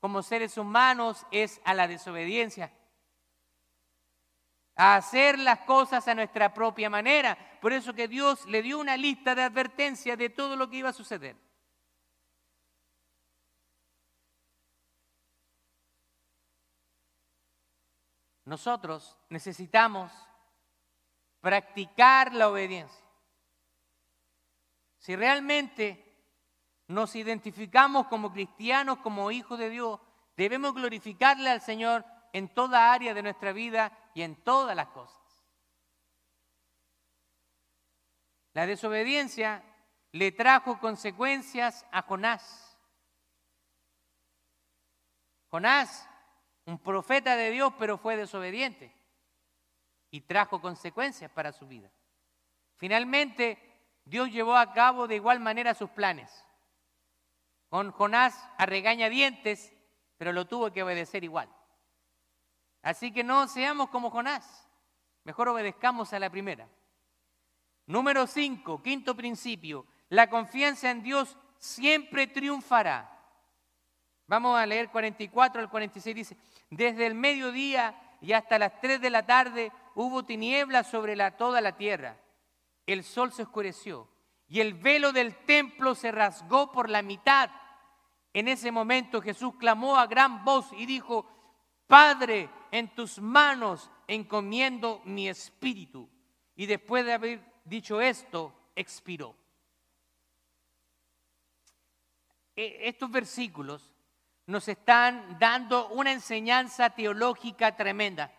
[0.00, 2.72] como seres humanos es a la desobediencia,
[4.76, 7.36] a hacer las cosas a nuestra propia manera.
[7.60, 10.88] Por eso que Dios le dio una lista de advertencias de todo lo que iba
[10.88, 11.36] a suceder.
[18.46, 20.10] Nosotros necesitamos
[21.42, 23.04] practicar la obediencia.
[24.96, 26.02] Si realmente
[26.86, 30.00] nos identificamos como cristianos, como hijos de Dios,
[30.36, 35.20] debemos glorificarle al Señor en toda área de nuestra vida y en todas las cosas.
[38.54, 39.64] La desobediencia
[40.12, 42.78] le trajo consecuencias a Jonás.
[45.48, 46.08] Jonás
[46.66, 49.01] un profeta de Dios, pero fue desobediente
[50.12, 51.90] y trajo consecuencias para su vida.
[52.76, 53.58] Finalmente,
[54.04, 56.30] Dios llevó a cabo de igual manera sus planes.
[57.70, 59.72] Con Jonás a regañadientes,
[60.18, 61.48] pero lo tuvo que obedecer igual.
[62.82, 64.68] Así que no seamos como Jonás,
[65.24, 66.68] mejor obedezcamos a la primera.
[67.86, 73.08] Número cinco, quinto principio, la confianza en Dios siempre triunfará.
[74.26, 76.36] Vamos a leer 44 al 46, dice,
[76.68, 81.76] desde el mediodía y hasta las 3 de la tarde hubo tinieblas sobre toda la
[81.76, 82.16] tierra.
[82.86, 84.08] El sol se oscureció
[84.48, 87.50] y el velo del templo se rasgó por la mitad.
[88.32, 91.26] En ese momento Jesús clamó a gran voz y dijo,
[91.88, 96.08] Padre, en tus manos encomiendo mi espíritu.
[96.54, 99.34] Y después de haber dicho esto, expiró.
[102.54, 103.91] E, estos versículos
[104.52, 108.30] nos están dando una enseñanza teológica tremenda.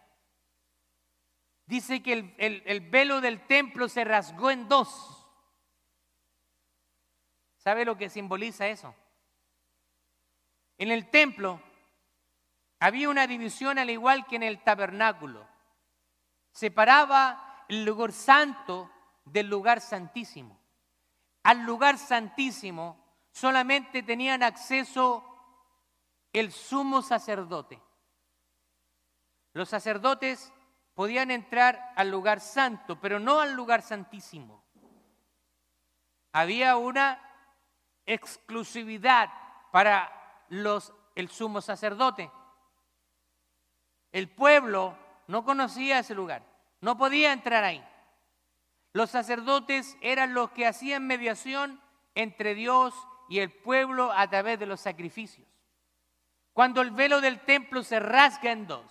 [1.65, 5.27] Dice que el, velo del templo se rasgó en dos.
[7.57, 8.93] ¿Sabe lo que simboliza eso?
[10.77, 11.59] En el templo
[12.79, 15.47] había una división al igual que en el tabernáculo.
[16.51, 18.91] Separaba el lugar santo
[19.25, 20.61] del lugar santísimo.
[21.41, 25.32] Al lugar santísimo solamente tenían acceso
[26.33, 27.79] el sumo sacerdote.
[29.53, 30.51] Los sacerdotes
[30.95, 34.63] podían entrar al lugar santo, pero no al lugar santísimo.
[36.31, 37.21] Había una
[38.05, 39.29] exclusividad
[39.71, 40.11] para
[40.49, 42.31] los, el sumo sacerdote.
[44.11, 46.43] El pueblo no conocía ese lugar,
[46.81, 47.83] no podía entrar ahí.
[48.91, 51.81] Los sacerdotes eran los que hacían mediación
[52.15, 52.93] entre Dios
[53.29, 55.52] y el pueblo a través de los sacrificios.
[56.53, 58.85] Cuando el velo del templo se rasga en dos,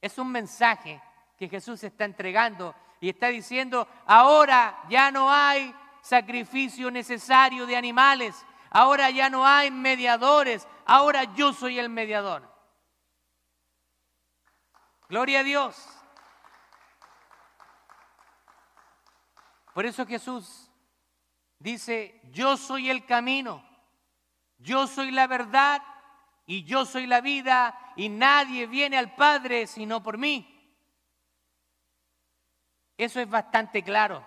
[0.00, 1.00] es un mensaje
[1.36, 8.44] que Jesús está entregando y está diciendo, ahora ya no hay sacrificio necesario de animales,
[8.70, 12.50] ahora ya no hay mediadores, ahora yo soy el mediador.
[15.08, 15.76] Gloria a Dios.
[19.74, 20.70] Por eso Jesús
[21.58, 23.62] dice, yo soy el camino,
[24.58, 25.82] yo soy la verdad
[26.46, 30.48] y yo soy la vida y nadie viene al Padre sino por mí.
[32.96, 34.24] Eso es bastante claro.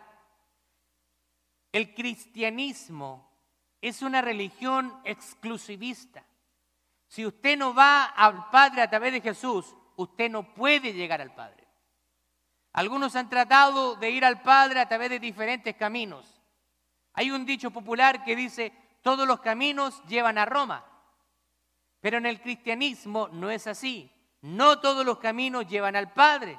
[1.71, 3.29] El cristianismo
[3.81, 6.25] es una religión exclusivista.
[7.07, 11.33] Si usted no va al Padre a través de Jesús, usted no puede llegar al
[11.33, 11.67] Padre.
[12.73, 16.41] Algunos han tratado de ir al Padre a través de diferentes caminos.
[17.13, 20.83] Hay un dicho popular que dice, todos los caminos llevan a Roma.
[22.05, 24.11] Pero en el cristianismo no es así.
[24.41, 26.55] No todos los caminos llevan al Padre.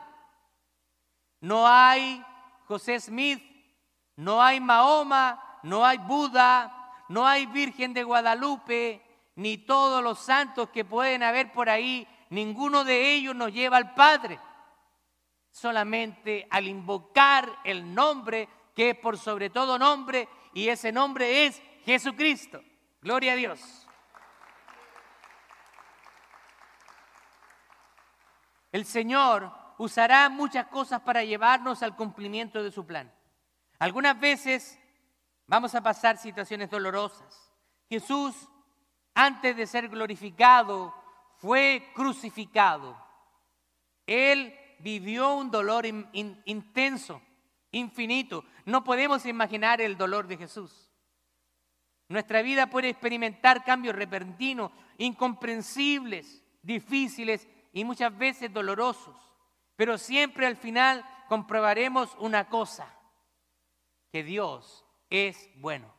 [1.40, 2.20] No hay
[2.64, 3.40] José Smith,
[4.16, 9.00] no hay Mahoma, no hay Buda, no hay Virgen de Guadalupe,
[9.36, 12.08] ni todos los santos que pueden haber por ahí.
[12.30, 14.40] Ninguno de ellos nos lleva al Padre.
[15.52, 21.62] Solamente al invocar el nombre que es por sobre todo nombre, y ese nombre es
[21.84, 22.64] Jesucristo.
[23.00, 23.85] Gloria a Dios.
[28.76, 33.10] El Señor usará muchas cosas para llevarnos al cumplimiento de su plan.
[33.78, 34.78] Algunas veces
[35.46, 37.54] vamos a pasar situaciones dolorosas.
[37.88, 38.34] Jesús,
[39.14, 40.94] antes de ser glorificado,
[41.38, 43.02] fue crucificado.
[44.04, 47.22] Él vivió un dolor intenso,
[47.72, 48.44] infinito.
[48.66, 50.90] No podemos imaginar el dolor de Jesús.
[52.10, 59.14] Nuestra vida puede experimentar cambios repentinos, incomprensibles, difíciles y muchas veces dolorosos,
[59.76, 62.90] pero siempre al final comprobaremos una cosa,
[64.10, 65.94] que Dios es bueno.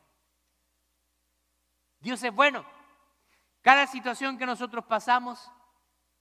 [2.00, 2.66] Dios es bueno.
[3.62, 5.52] Cada situación que nosotros pasamos,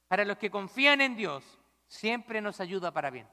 [0.08, 1.43] para los que confían en Dios,
[1.88, 3.28] siempre nos ayuda para bien.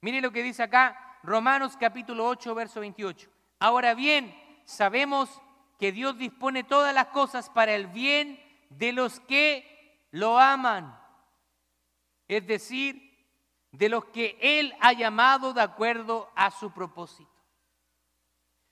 [0.00, 3.30] Mire lo que dice acá Romanos capítulo 8, verso 28.
[3.60, 5.40] Ahora bien, sabemos
[5.78, 9.75] que Dios dispone todas las cosas para el bien de los que
[10.10, 10.98] lo aman,
[12.28, 13.06] es decir,
[13.72, 17.30] de los que Él ha llamado de acuerdo a su propósito.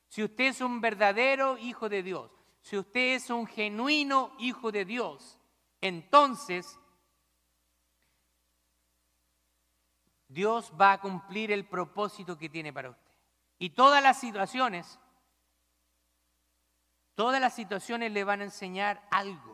[0.09, 2.31] Si usted es un verdadero hijo de Dios,
[2.61, 5.39] si usted es un genuino hijo de Dios,
[5.81, 6.79] entonces
[10.29, 13.13] Dios va a cumplir el propósito que tiene para usted.
[13.59, 14.99] Y todas las situaciones,
[17.15, 19.54] todas las situaciones le van a enseñar algo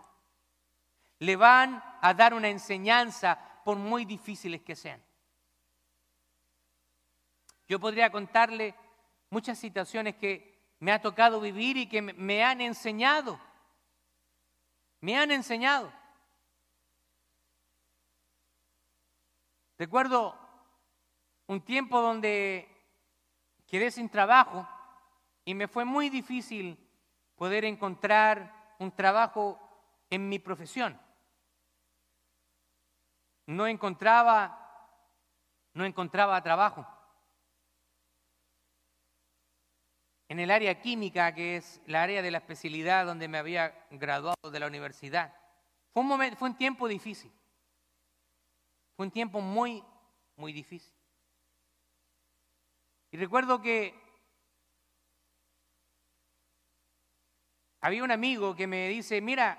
[1.20, 5.02] le van a dar una enseñanza por muy difíciles que sean.
[7.68, 8.74] Yo podría contarle
[9.28, 13.38] muchas situaciones que me ha tocado vivir y que me han enseñado.
[15.00, 15.92] Me han enseñado.
[19.78, 20.36] Recuerdo
[21.46, 22.66] un tiempo donde
[23.66, 24.66] quedé sin trabajo
[25.44, 26.78] y me fue muy difícil
[27.36, 29.58] poder encontrar un trabajo
[30.08, 30.98] en mi profesión.
[33.50, 34.56] No encontraba,
[35.74, 36.86] no encontraba trabajo.
[40.28, 44.52] En el área química, que es la área de la especialidad donde me había graduado
[44.52, 45.34] de la universidad.
[45.92, 47.32] Fue un, momento, fue un tiempo difícil.
[48.94, 49.82] Fue un tiempo muy,
[50.36, 50.94] muy difícil.
[53.10, 54.00] Y recuerdo que
[57.80, 59.58] había un amigo que me dice, mira,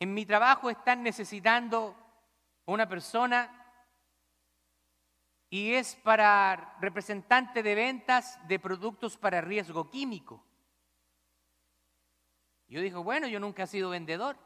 [0.00, 2.03] en mi trabajo están necesitando
[2.66, 3.60] una persona
[5.50, 10.44] y es para representante de ventas de productos para riesgo químico.
[12.66, 14.36] Yo dije, bueno, yo nunca he sido vendedor.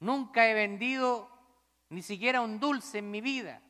[0.00, 1.28] Nunca he vendido
[1.90, 3.60] ni siquiera un dulce en mi vida.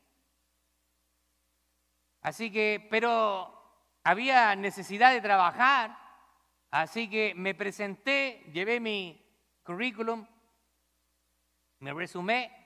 [2.21, 3.53] Así que, pero
[4.05, 5.99] había necesidad de trabajar,
[6.71, 9.21] así que me presenté, llevé mi
[9.65, 10.25] currículum,
[11.81, 12.62] me resumé,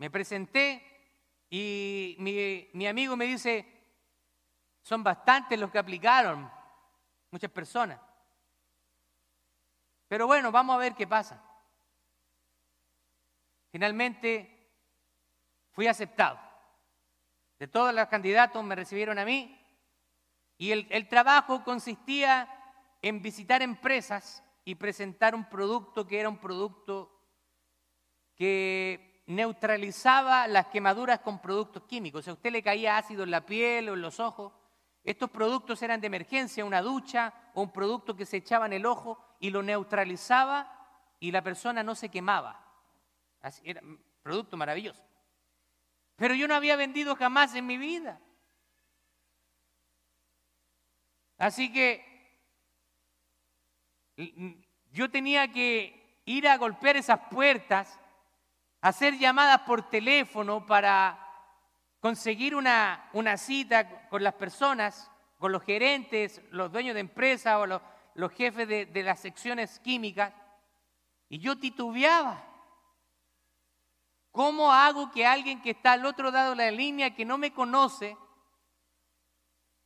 [0.00, 0.82] me presenté
[1.50, 3.66] y mi, mi amigo me dice,
[4.80, 6.50] son bastantes los que aplicaron,
[7.30, 8.00] muchas personas.
[10.08, 11.44] Pero bueno, vamos a ver qué pasa.
[13.70, 14.72] Finalmente
[15.72, 16.40] fui aceptado.
[17.58, 19.54] De todos los candidatos me recibieron a mí
[20.56, 22.48] y el, el trabajo consistía
[23.02, 27.14] en visitar empresas y presentar un producto que era un producto
[28.34, 32.24] que neutralizaba las quemaduras con productos químicos.
[32.24, 34.52] Si a usted le caía ácido en la piel o en los ojos,
[35.04, 38.86] estos productos eran de emergencia, una ducha o un producto que se echaba en el
[38.86, 40.76] ojo y lo neutralizaba
[41.20, 42.60] y la persona no se quemaba.
[43.62, 45.02] era un producto maravilloso.
[46.16, 48.20] Pero yo no había vendido jamás en mi vida.
[51.38, 52.04] Así que
[54.90, 57.98] yo tenía que ir a golpear esas puertas,
[58.80, 61.18] hacer llamadas por teléfono para
[62.00, 67.82] conseguir una, cita con las personas, con los gerentes, los dueños de empresa o los,
[68.14, 70.32] los jefes de, de las secciones químicas.
[71.28, 72.46] Y yo titubeaba.
[74.32, 77.52] ¿Cómo hago que alguien que está al otro lado de la línea, que no me
[77.52, 78.16] conoce,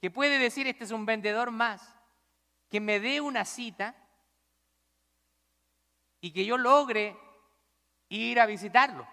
[0.01, 1.97] que puede decir este es un vendedor más,
[2.69, 3.97] que me dé una cita
[6.21, 7.17] y que yo logre
[8.09, 9.07] ir a visitarlo?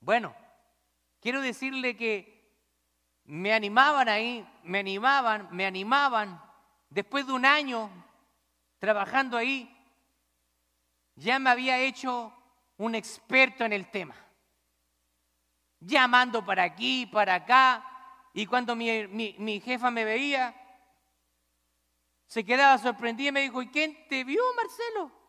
[0.00, 0.34] Bueno,
[1.20, 2.40] quiero decirle que
[3.24, 6.42] me animaban ahí, me animaban, me animaban.
[6.88, 7.90] Después de un año
[8.78, 9.76] trabajando ahí,
[11.14, 12.32] ya me había hecho
[12.78, 14.16] un experto en el tema,
[15.78, 17.86] llamando para aquí, para acá,
[18.32, 20.54] y cuando mi, jefa me veía,
[22.26, 25.19] se quedaba sorprendida y me dijo, ¿y quién te vio, Marcelo?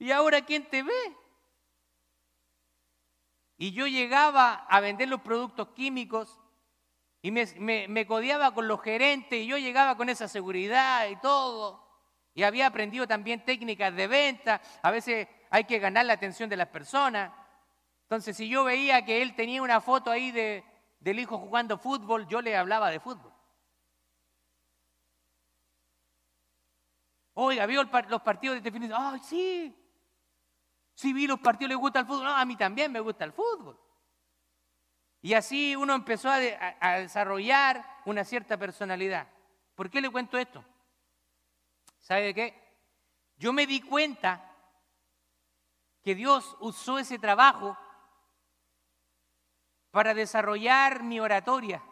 [0.00, 1.16] ¿Y ahora quién te ve?
[3.58, 6.40] Y yo llegaba a vender los productos químicos
[7.20, 11.86] y me, codeaba con los gerentes y yo llegaba con esa seguridad y todo.
[12.32, 14.62] Y había aprendido también técnicas de venta.
[14.82, 17.30] A veces hay que ganar la atención de las personas.
[18.04, 20.64] Entonces, si yo veía que él tenía una foto ahí de,
[20.98, 23.34] del hijo jugando fútbol, yo le hablaba de fútbol.
[27.34, 28.98] Oiga, ¿vio los partidos de definición?
[28.98, 29.79] ¡Ay, sí!
[30.94, 32.24] Sí, vi los partidos, ¿le gusta el fútbol?
[32.24, 33.78] No, a mí también me gusta el fútbol.
[35.22, 36.38] Y así uno empezó a,
[36.80, 39.28] a desarrollar una cierta personalidad.
[39.74, 40.64] ¿Por qué le cuento esto?
[42.00, 42.70] ¿Sabe de qué?
[43.36, 44.46] Yo me di cuenta
[46.02, 47.76] que Dios usó ese trabajo
[49.90, 51.82] para desarrollar mi oratoria,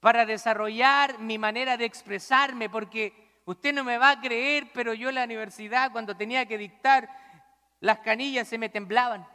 [0.00, 5.08] para desarrollar mi manera de expresarme, porque usted no me va a creer, pero yo
[5.08, 7.08] en la universidad cuando tenía que dictar,
[7.86, 9.26] las canillas se me temblaban,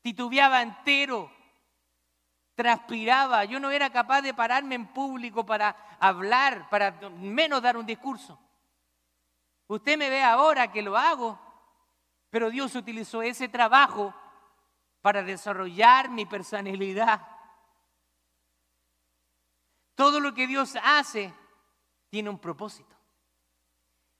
[0.00, 1.30] titubeaba entero,
[2.54, 7.84] transpiraba, yo no era capaz de pararme en público para hablar, para menos dar un
[7.84, 8.40] discurso.
[9.66, 11.38] Usted me ve ahora que lo hago,
[12.30, 14.14] pero Dios utilizó ese trabajo
[15.02, 17.20] para desarrollar mi personalidad.
[19.94, 21.34] Todo lo que Dios hace
[22.08, 22.96] tiene un propósito.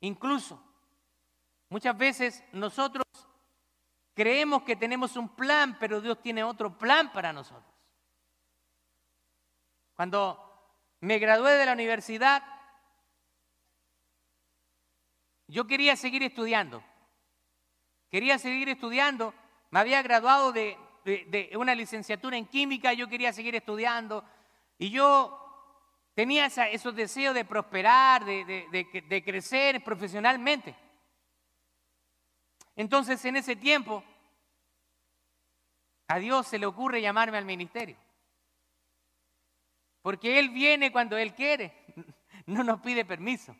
[0.00, 0.67] Incluso,
[1.68, 3.04] muchas veces nosotros
[4.14, 7.72] creemos que tenemos un plan, pero Dios tiene otro plan para nosotros.
[9.94, 10.44] Cuando
[11.00, 12.42] me gradué de la universidad,
[15.46, 16.82] yo quería seguir estudiando.
[18.10, 19.34] Quería seguir estudiando.
[19.70, 20.76] Me había graduado de,
[21.56, 24.24] una licenciatura en química, yo quería seguir estudiando.
[24.78, 25.38] Y yo
[26.14, 30.87] tenía esos deseos de prosperar, de crecer profesionalmente.
[32.78, 34.04] Entonces, en ese tiempo,
[36.06, 37.96] a Dios se le ocurre llamarme al ministerio.
[40.00, 41.74] Porque Él viene cuando Él quiere,
[42.46, 43.56] no nos pide permiso.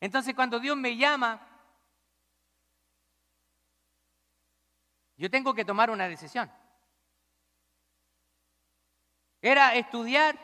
[0.00, 1.46] Entonces cuando Dios me llama,
[5.16, 6.50] yo tengo que tomar una decisión.
[9.40, 10.36] Era estudiar,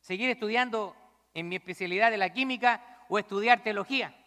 [0.00, 0.96] seguir estudiando
[1.34, 4.21] en mi especialidad de la química o estudiar teología.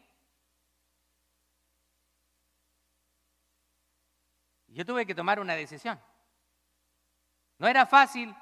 [4.75, 5.97] Yo tuve que tomar una decisión.
[7.59, 8.35] No era fácil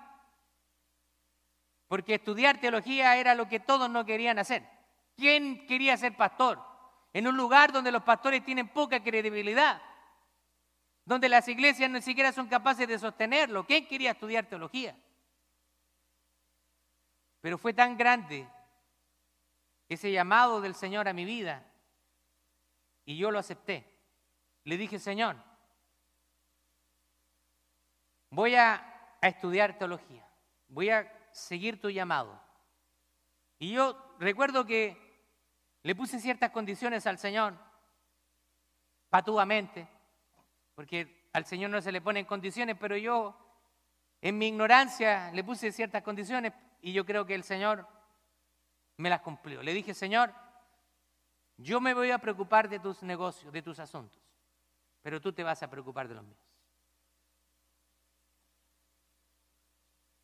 [1.88, 4.68] porque estudiar teología era lo que todos no querían hacer.
[5.16, 6.60] ¿Quién quería ser pastor?
[7.14, 9.80] En un lugar donde los pastores tienen poca credibilidad,
[11.06, 13.68] donde las iglesias ni siquiera son capaces de sostenerlo.
[13.68, 14.98] ¿Quién quería estudiar teología?
[17.42, 18.50] Pero fue tan grande
[19.88, 21.64] ese llamado del Señor a mi vida
[23.06, 23.88] y yo lo acepté.
[24.64, 25.53] Le dije, Señor,
[28.34, 28.90] voy a,
[29.22, 30.28] estudiar teología,
[30.68, 32.42] voy a seguir tu llamado.
[33.58, 34.98] Y yo recuerdo que
[35.82, 37.54] le puse ciertas condiciones al Señor,
[39.10, 39.88] patuamente,
[40.76, 43.34] porque al Señor no se le ponen condiciones, pero yo
[44.20, 47.88] en mi ignorancia le puse ciertas condiciones y yo creo que el Señor
[48.98, 49.64] me las cumplió.
[49.64, 50.34] Le dije, Señor,
[51.56, 54.22] yo me voy a preocupar de tus negocios, de tus asuntos,
[55.02, 56.53] pero tú te vas a preocupar de los míos.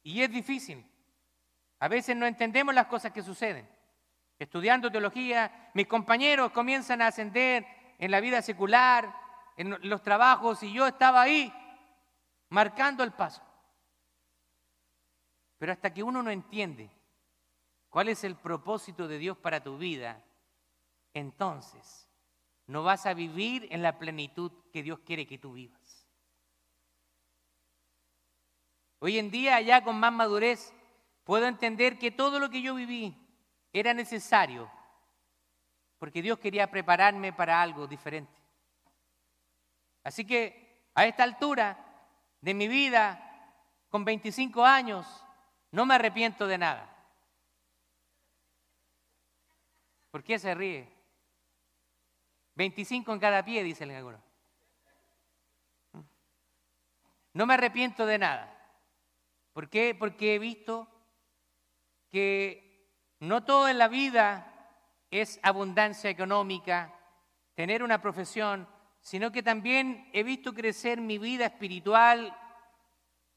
[0.09, 0.83] Y es difícil,
[1.77, 3.69] a veces no entendemos las cosas que suceden.
[4.39, 7.63] Estudiando teología, mis compañeros comienzan a ascender
[7.99, 9.13] en la vida secular,
[9.55, 11.53] en los trabajos, y yo estaba ahí
[12.49, 13.43] marcando el paso.
[15.59, 16.89] Pero hasta que uno no entiende
[17.87, 20.23] cuál es el propósito de Dios para tu vida,
[21.13, 22.09] entonces
[22.65, 25.78] no vas a vivir en la plenitud que Dios quiere que tú vivas.
[28.99, 30.73] Hoy en día, ya con más madurez,
[31.23, 33.15] puedo entender que todo lo que yo viví
[33.71, 34.69] era necesario,
[35.97, 38.37] porque Dios quería prepararme para algo diferente.
[40.03, 41.77] Así que a esta altura
[42.41, 43.53] de mi vida,
[43.89, 45.05] con 25 años,
[45.71, 46.95] no me arrepiento de nada.
[50.11, 50.91] ¿Por qué se ríe?
[52.55, 54.21] 25 en cada pie, dice el alguno.
[57.33, 58.58] No me arrepiento de nada.
[59.53, 59.95] ¿Por qué?
[59.97, 60.87] Porque he visto
[62.09, 62.69] que
[63.19, 64.45] no todo en la vida
[65.11, 66.93] es abundancia económica,
[67.55, 68.67] tener una profesión,
[69.01, 72.35] sino que también he visto crecer mi vida espiritual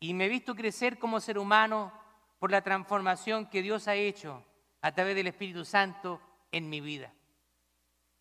[0.00, 1.92] y me he visto crecer como ser humano
[2.38, 4.44] por la transformación que Dios ha hecho
[4.80, 7.12] a través del Espíritu Santo en mi vida.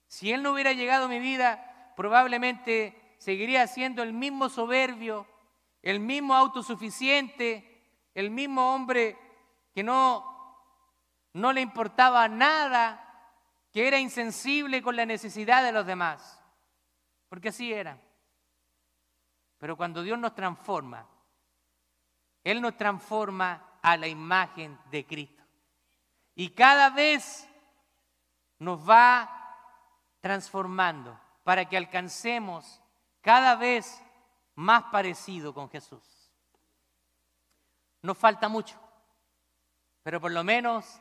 [0.07, 5.27] Si Él no hubiera llegado a mi vida, probablemente seguiría siendo el mismo soberbio,
[5.81, 7.70] el mismo autosuficiente,
[8.13, 9.17] el mismo hombre
[9.73, 10.31] que no
[11.33, 13.07] no le importaba nada,
[13.71, 16.41] que era insensible con la necesidad de los demás,
[17.29, 17.99] porque así era.
[19.57, 21.07] Pero cuando Dios nos transforma,
[22.43, 25.43] Él nos transforma a la imagen de Cristo.
[26.35, 27.47] Y cada vez
[28.59, 29.37] nos va
[30.19, 32.81] transformando para que alcancemos
[33.21, 34.03] cada vez
[34.55, 36.10] más parecido con Jesús.
[38.01, 38.79] Nos falta mucho,
[40.03, 40.99] pero por lo menos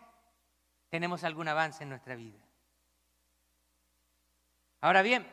[0.88, 2.38] tenemos algún avance en nuestra vida.
[4.80, 5.26] Ahora bien,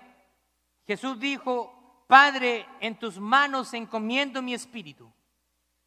[0.86, 5.12] Jesús dijo, Padre, en tus manos encomiendo mi espíritu.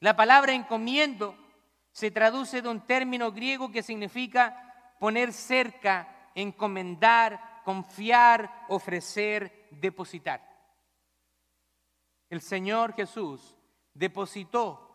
[0.00, 1.36] La palabra encomiendo
[1.92, 10.46] se traduce de un término griego que significa poner cerca, encomendar, confiar, ofrecer, depositar.
[12.28, 13.56] El Señor Jesús
[13.94, 14.89] depositó,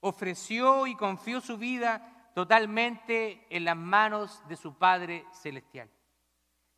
[0.00, 5.90] ofreció y confió su vida totalmente en las manos de su Padre Celestial.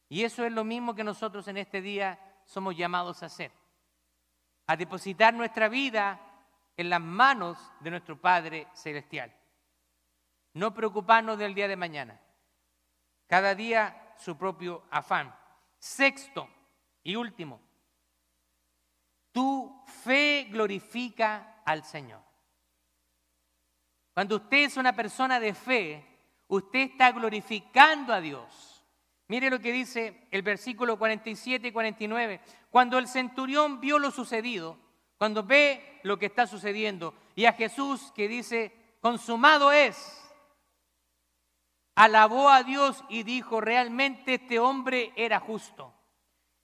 [0.09, 3.53] Y eso es lo mismo que nosotros en este día somos llamados a hacer,
[4.66, 6.21] a depositar nuestra vida
[6.77, 9.35] en las manos de nuestro Padre Celestial.
[10.55, 12.21] No preocuparnos del día de mañana.
[13.27, 15.35] Cada día su propio afán.
[15.79, 16.49] Sexto
[17.03, 17.61] y último,
[19.33, 22.28] tu fe glorifica al Señor.
[24.19, 26.05] Cuando usted es una persona de fe,
[26.49, 28.85] usted está glorificando a Dios.
[29.29, 32.41] Mire lo que dice el versículo 47 y 49.
[32.69, 34.77] Cuando el centurión vio lo sucedido,
[35.19, 40.29] cuando ve lo que está sucediendo, y a Jesús que dice, consumado es,
[41.95, 45.95] alabó a Dios y dijo, realmente este hombre era justo.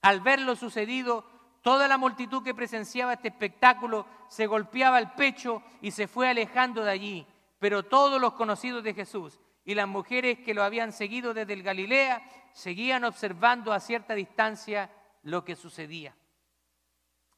[0.01, 1.25] Al ver lo sucedido,
[1.61, 6.83] toda la multitud que presenciaba este espectáculo se golpeaba el pecho y se fue alejando
[6.83, 7.27] de allí
[7.65, 11.63] pero todos los conocidos de Jesús y las mujeres que lo habían seguido desde el
[11.63, 12.21] Galilea
[12.53, 14.91] seguían observando a cierta distancia
[15.23, 16.15] lo que sucedía.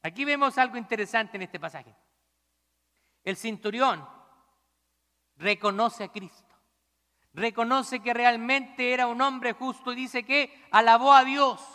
[0.02, 1.96] Aquí vemos algo interesante en este pasaje.
[3.24, 4.06] El cinturón
[5.36, 6.54] reconoce a Cristo,
[7.32, 11.66] reconoce que realmente era un hombre justo y dice que alabó a Dios.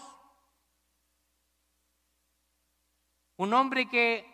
[3.37, 4.29] Un hombre que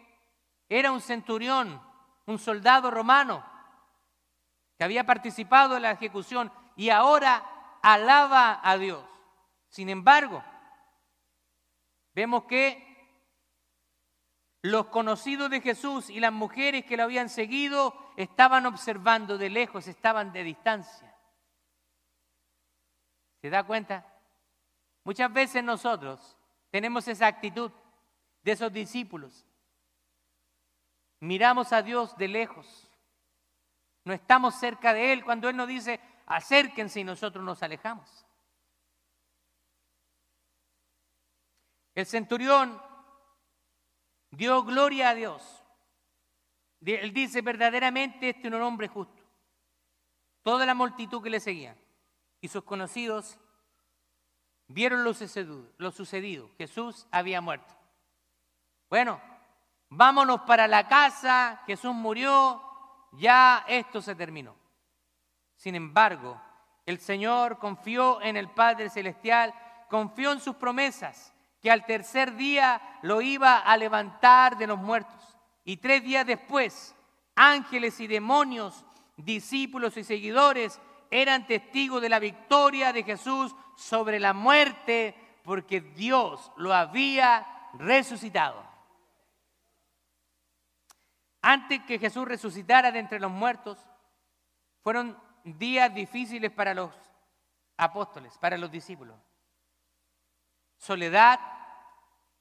[0.68, 1.82] era un centurión,
[2.26, 3.59] un soldado romano,
[4.80, 7.44] que había participado en la ejecución y ahora
[7.82, 9.04] alaba a Dios.
[9.68, 10.42] Sin embargo,
[12.16, 12.88] vemos que
[14.62, 19.86] los conocidos de Jesús y las mujeres que lo habían seguido estaban observando de lejos,
[19.86, 21.14] estaban de distancia.
[23.42, 24.08] ¿Se da cuenta?
[25.04, 26.38] Muchas veces nosotros
[26.72, 27.70] tenemos esa actitud
[28.44, 29.46] de esos discípulos.
[31.20, 32.89] Miramos a Dios de lejos
[34.10, 38.26] no estamos cerca de Él cuando Él nos dice, acérquense y nosotros nos alejamos.
[41.94, 42.82] El centurión
[44.32, 45.64] dio gloria a Dios.
[46.84, 49.24] Él dice, verdaderamente este es un hombre justo.
[50.42, 51.78] Toda la multitud que le seguía
[52.42, 53.38] y sus conocidos
[54.70, 56.50] vieron lo sucedido.
[56.58, 57.76] Jesús había muerto.
[58.90, 59.22] Bueno,
[59.90, 62.69] vámonos para la casa, Jesús murió,
[63.14, 64.56] ya esto se terminó.
[65.56, 66.40] Sin embargo,
[66.86, 69.54] el Señor confió en el Padre Celestial,
[69.90, 75.38] confió en sus promesas, que al tercer día lo iba a levantar de los muertos.
[75.66, 76.96] Y tres días después,
[77.36, 78.86] ángeles y demonios,
[79.18, 80.80] discípulos y seguidores
[81.12, 88.69] eran testigos de la victoria de Jesús sobre la muerte, porque Dios lo había resucitado.
[91.42, 93.78] Antes que Jesús resucitara de entre los muertos,
[94.82, 96.94] fueron días difíciles para los
[97.78, 99.18] apóstoles, para los discípulos.
[100.78, 101.40] Soledad,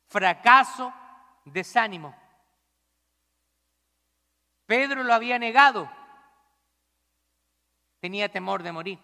[0.06, 0.92] fracaso,
[1.44, 2.14] desánimo.
[4.66, 5.90] Pedro lo había negado,
[8.00, 8.98] tenía temor de morir.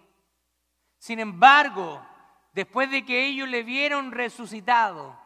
[0.98, 2.04] Sin embargo,
[2.52, 5.18] después de que ellos le vieron resucitado,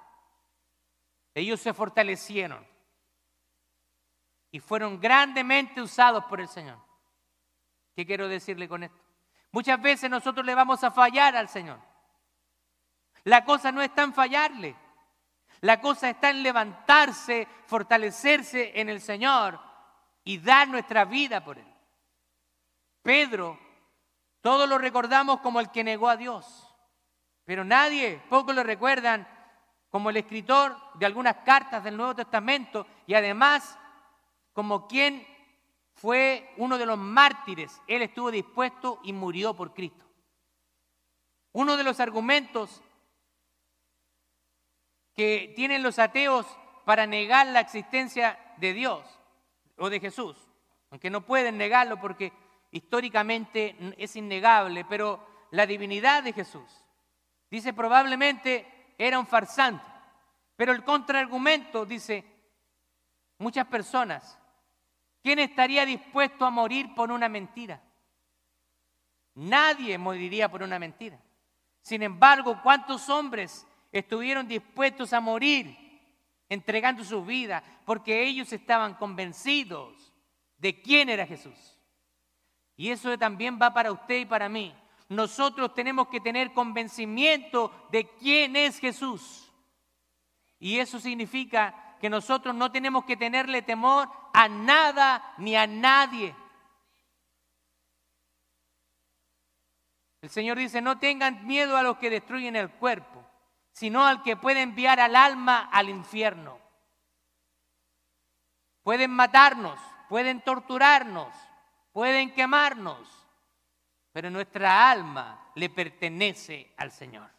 [1.34, 2.66] ellos se fortalecieron
[4.51, 6.78] y fueron grandemente usados por el Señor.
[7.94, 9.03] ¿Qué quiero decirle con esto?
[9.51, 11.80] Muchas veces nosotros le vamos a fallar al Señor.
[13.24, 14.76] La cosa no está en fallarle.
[15.61, 19.59] La cosa está en levantarse, fortalecerse en el Señor
[20.24, 21.66] y dar nuestra vida por Él.
[23.03, 23.59] Pedro,
[24.40, 26.72] todos lo recordamos como el que negó a Dios,
[27.44, 29.26] pero nadie, pocos lo recuerdan
[29.88, 33.78] como el escritor de algunas cartas del Nuevo Testamento y además
[34.59, 35.24] como quien
[35.94, 37.80] fue uno de los mártires.
[37.86, 40.04] Él estuvo dispuesto y murió por Cristo.
[41.52, 42.82] Uno de los argumentos
[45.14, 46.44] que tienen los ateos
[46.84, 49.04] para negar la existencia de Dios
[49.76, 50.36] o de Jesús,
[50.90, 52.32] aunque no pueden negarlo porque
[52.72, 56.84] históricamente es innegable, pero la divinidad de Jesús,
[57.48, 58.66] dice probablemente
[58.98, 59.86] era un farsante,
[60.56, 62.24] pero el contraargumento dice,
[63.38, 64.36] muchas personas
[65.22, 67.82] ¿Quién estaría dispuesto a morir por una mentira?
[69.34, 71.20] Nadie moriría por una mentira.
[71.80, 75.76] Sin embargo, ¿cuántos hombres estuvieron dispuestos a morir
[76.48, 80.12] entregando su vida porque ellos estaban convencidos
[80.56, 81.78] de quién era Jesús?
[82.76, 84.74] Y eso también va para usted y para mí.
[85.08, 89.50] Nosotros tenemos que tener convencimiento de quién es Jesús.
[90.58, 96.34] Y eso significa que nosotros no tenemos que tenerle temor a nada ni a nadie.
[100.20, 103.24] El Señor dice, no tengan miedo a los que destruyen el cuerpo,
[103.72, 106.59] sino al que puede enviar al alma al infierno.
[108.82, 109.78] Pueden matarnos,
[110.09, 111.32] pueden torturarnos,
[111.92, 113.09] pueden quemarnos,
[114.12, 117.38] pero nuestra alma le pertenece al Señor.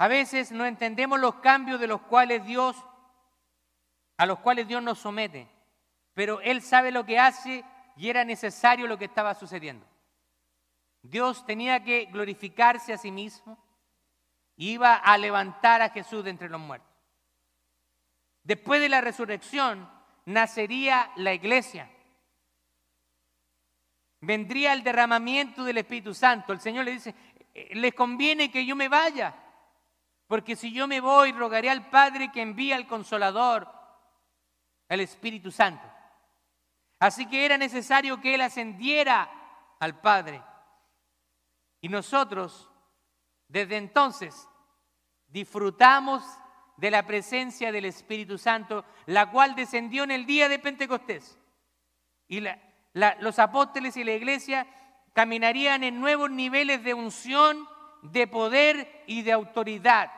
[0.00, 2.74] A veces no entendemos los cambios de los cuales Dios
[4.16, 5.46] a los cuales Dios nos somete,
[6.14, 7.62] pero Él sabe lo que hace
[7.98, 9.86] y era necesario lo que estaba sucediendo.
[11.02, 13.62] Dios tenía que glorificarse a sí mismo,
[14.56, 16.88] iba a levantar a Jesús de entre los muertos.
[18.42, 19.86] Después de la resurrección
[20.24, 21.90] nacería la iglesia.
[24.22, 26.54] Vendría el derramamiento del Espíritu Santo.
[26.54, 27.14] El Señor le dice,
[27.52, 29.34] eh, les conviene que yo me vaya,
[30.30, 33.66] porque si yo me voy, rogaré al Padre que envíe al Consolador,
[34.88, 35.84] el Espíritu Santo.
[37.00, 39.28] Así que era necesario que Él ascendiera
[39.80, 40.40] al Padre.
[41.80, 42.70] Y nosotros,
[43.48, 44.48] desde entonces,
[45.26, 46.22] disfrutamos
[46.76, 51.40] de la presencia del Espíritu Santo, la cual descendió en el día de Pentecostés.
[52.28, 52.40] Y
[52.92, 54.68] los apóstoles y la iglesia
[55.12, 57.68] caminarían en nuevos niveles de unción,
[58.02, 60.12] de poder y de autoridad.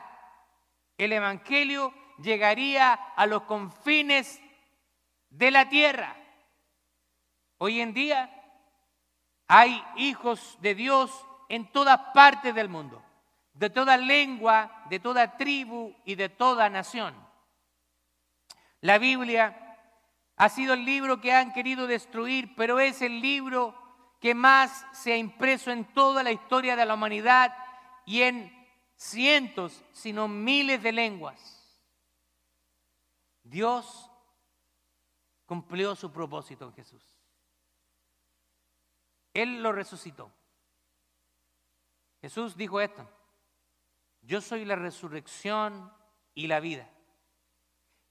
[0.97, 4.41] El Evangelio llegaría a los confines
[5.29, 6.15] de la tierra.
[7.57, 8.29] Hoy en día
[9.47, 11.11] hay hijos de Dios
[11.49, 13.03] en todas partes del mundo
[13.53, 17.15] de toda lengua, de toda tribu y de toda nación.
[18.81, 19.77] La Biblia
[20.35, 23.75] ha sido el libro que han querido destruir, pero es el libro
[24.19, 27.55] que más se ha impreso en toda la historia de la humanidad
[28.05, 28.52] y en
[29.03, 31.59] cientos, sino miles de lenguas.
[33.43, 34.09] Dios
[35.45, 37.03] cumplió su propósito en Jesús.
[39.33, 40.31] Él lo resucitó.
[42.21, 43.07] Jesús dijo esto.
[44.21, 45.91] Yo soy la resurrección
[46.33, 46.89] y la vida.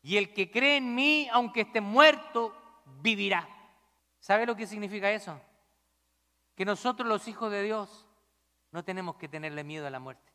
[0.02, 2.54] Y el que cree en mí, aunque esté muerto,
[3.00, 3.48] vivirá.
[4.20, 5.40] ¿Sabe lo que significa eso?
[6.54, 8.06] Que nosotros los hijos de Dios
[8.72, 10.31] no tenemos que tenerle miedo a la muerte.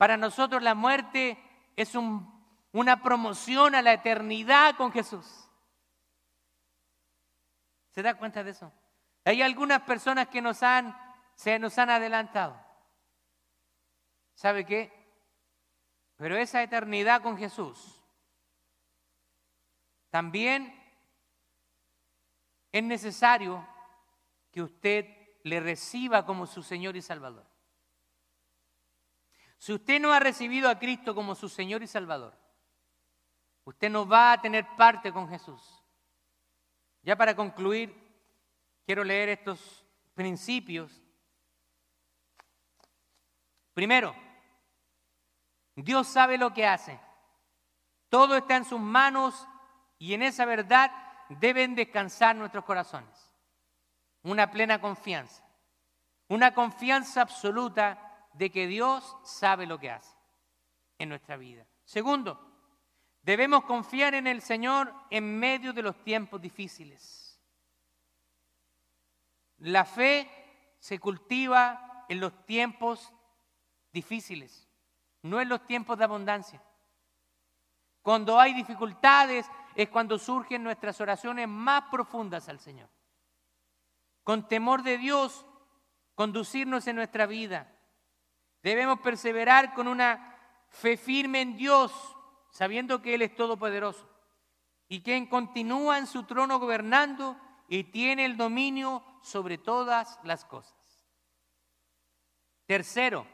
[0.00, 1.36] Para nosotros la muerte
[1.76, 5.26] es una promoción a la eternidad con Jesús.
[7.90, 8.72] ¿Se da cuenta de eso?
[9.26, 10.96] Hay algunas personas que nos han,
[11.34, 12.58] se nos han adelantado.
[14.32, 14.90] ¿Sabe qué?
[16.16, 18.02] Pero esa eternidad con Jesús
[20.08, 20.82] también
[22.72, 23.68] es necesario
[24.50, 27.49] que usted le reciba como su Señor y Salvador.
[29.60, 32.34] Si usted no ha recibido a Cristo como su Señor y Salvador,
[33.64, 35.84] usted no va a tener parte con Jesús.
[37.02, 37.94] Ya para concluir,
[38.86, 39.84] quiero leer estos
[40.14, 41.02] principios.
[43.74, 44.16] Primero,
[45.76, 46.98] Dios sabe lo que hace.
[48.08, 49.46] Todo está en sus manos
[49.98, 50.90] y en esa verdad
[51.28, 53.30] deben descansar nuestros corazones.
[54.22, 55.44] Una plena confianza.
[56.28, 60.14] Una confianza absoluta de que Dios sabe lo que hace
[60.98, 61.66] en nuestra vida.
[61.84, 62.40] Segundo,
[63.22, 67.40] debemos confiar en el Señor en medio de los tiempos difíciles.
[69.58, 70.30] La fe
[70.78, 73.12] se cultiva en los tiempos
[73.92, 74.70] difíciles
[75.22, 76.62] no en los tiempos de abundancia.
[78.02, 82.88] Cuando hay dificultades es cuando surgen nuestras oraciones más profundas al Señor.
[84.24, 85.44] Con temor de Dios,
[86.14, 87.70] conducirnos en nuestra vida.
[88.62, 90.36] Debemos perseverar con una
[90.68, 91.92] fe firme en Dios,
[92.50, 94.08] sabiendo que Él es todopoderoso
[94.88, 97.36] y quien continúa en su trono gobernando
[97.68, 100.74] y tiene el dominio sobre todas las cosas.
[102.66, 103.26] Tercero,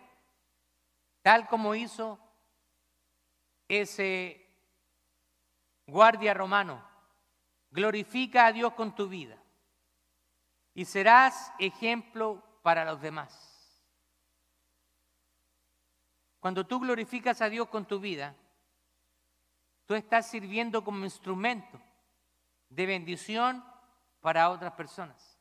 [1.22, 2.18] tal como hizo
[3.68, 4.46] ese
[5.86, 6.86] guardia romano.
[7.70, 9.36] Glorifica a Dios con tu vida
[10.74, 13.55] y serás ejemplo para los demás.
[16.46, 18.32] Cuando tú glorificas a Dios con tu vida,
[19.84, 21.80] tú estás sirviendo como instrumento
[22.68, 23.64] de bendición
[24.20, 25.40] para otras personas.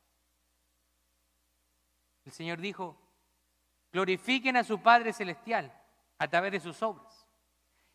[2.24, 2.98] El Señor dijo,
[3.92, 5.72] glorifiquen a su Padre Celestial
[6.18, 7.24] a través de sus obras.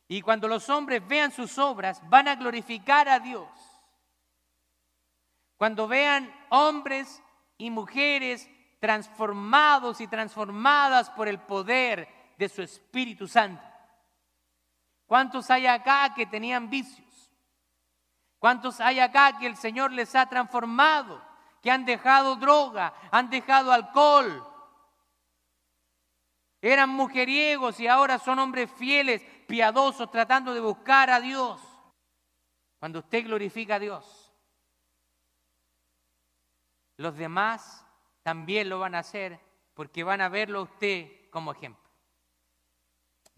[0.08, 3.50] Y cuando los hombres vean sus obras, van a glorificar a Dios.
[5.58, 7.22] Cuando vean hombres
[7.58, 8.50] y mujeres
[8.80, 13.64] transformados y transformadas por el poder de su Espíritu Santo.
[15.06, 17.32] ¿Cuántos hay acá que tenían vicios?
[18.40, 21.22] ¿Cuántos hay acá que el Señor les ha transformado?
[21.62, 24.48] Que han dejado droga, han dejado alcohol,
[26.62, 31.60] eran mujeriegos y ahora son hombres fieles, piadosos, tratando de buscar a Dios.
[32.80, 34.32] Cuando usted glorifica a Dios,
[36.98, 37.86] los demás
[38.22, 39.40] también lo van a hacer
[39.74, 41.81] porque van a verlo a usted como ejemplo.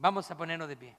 [0.04, 0.98] Vamos a ponernos de pie.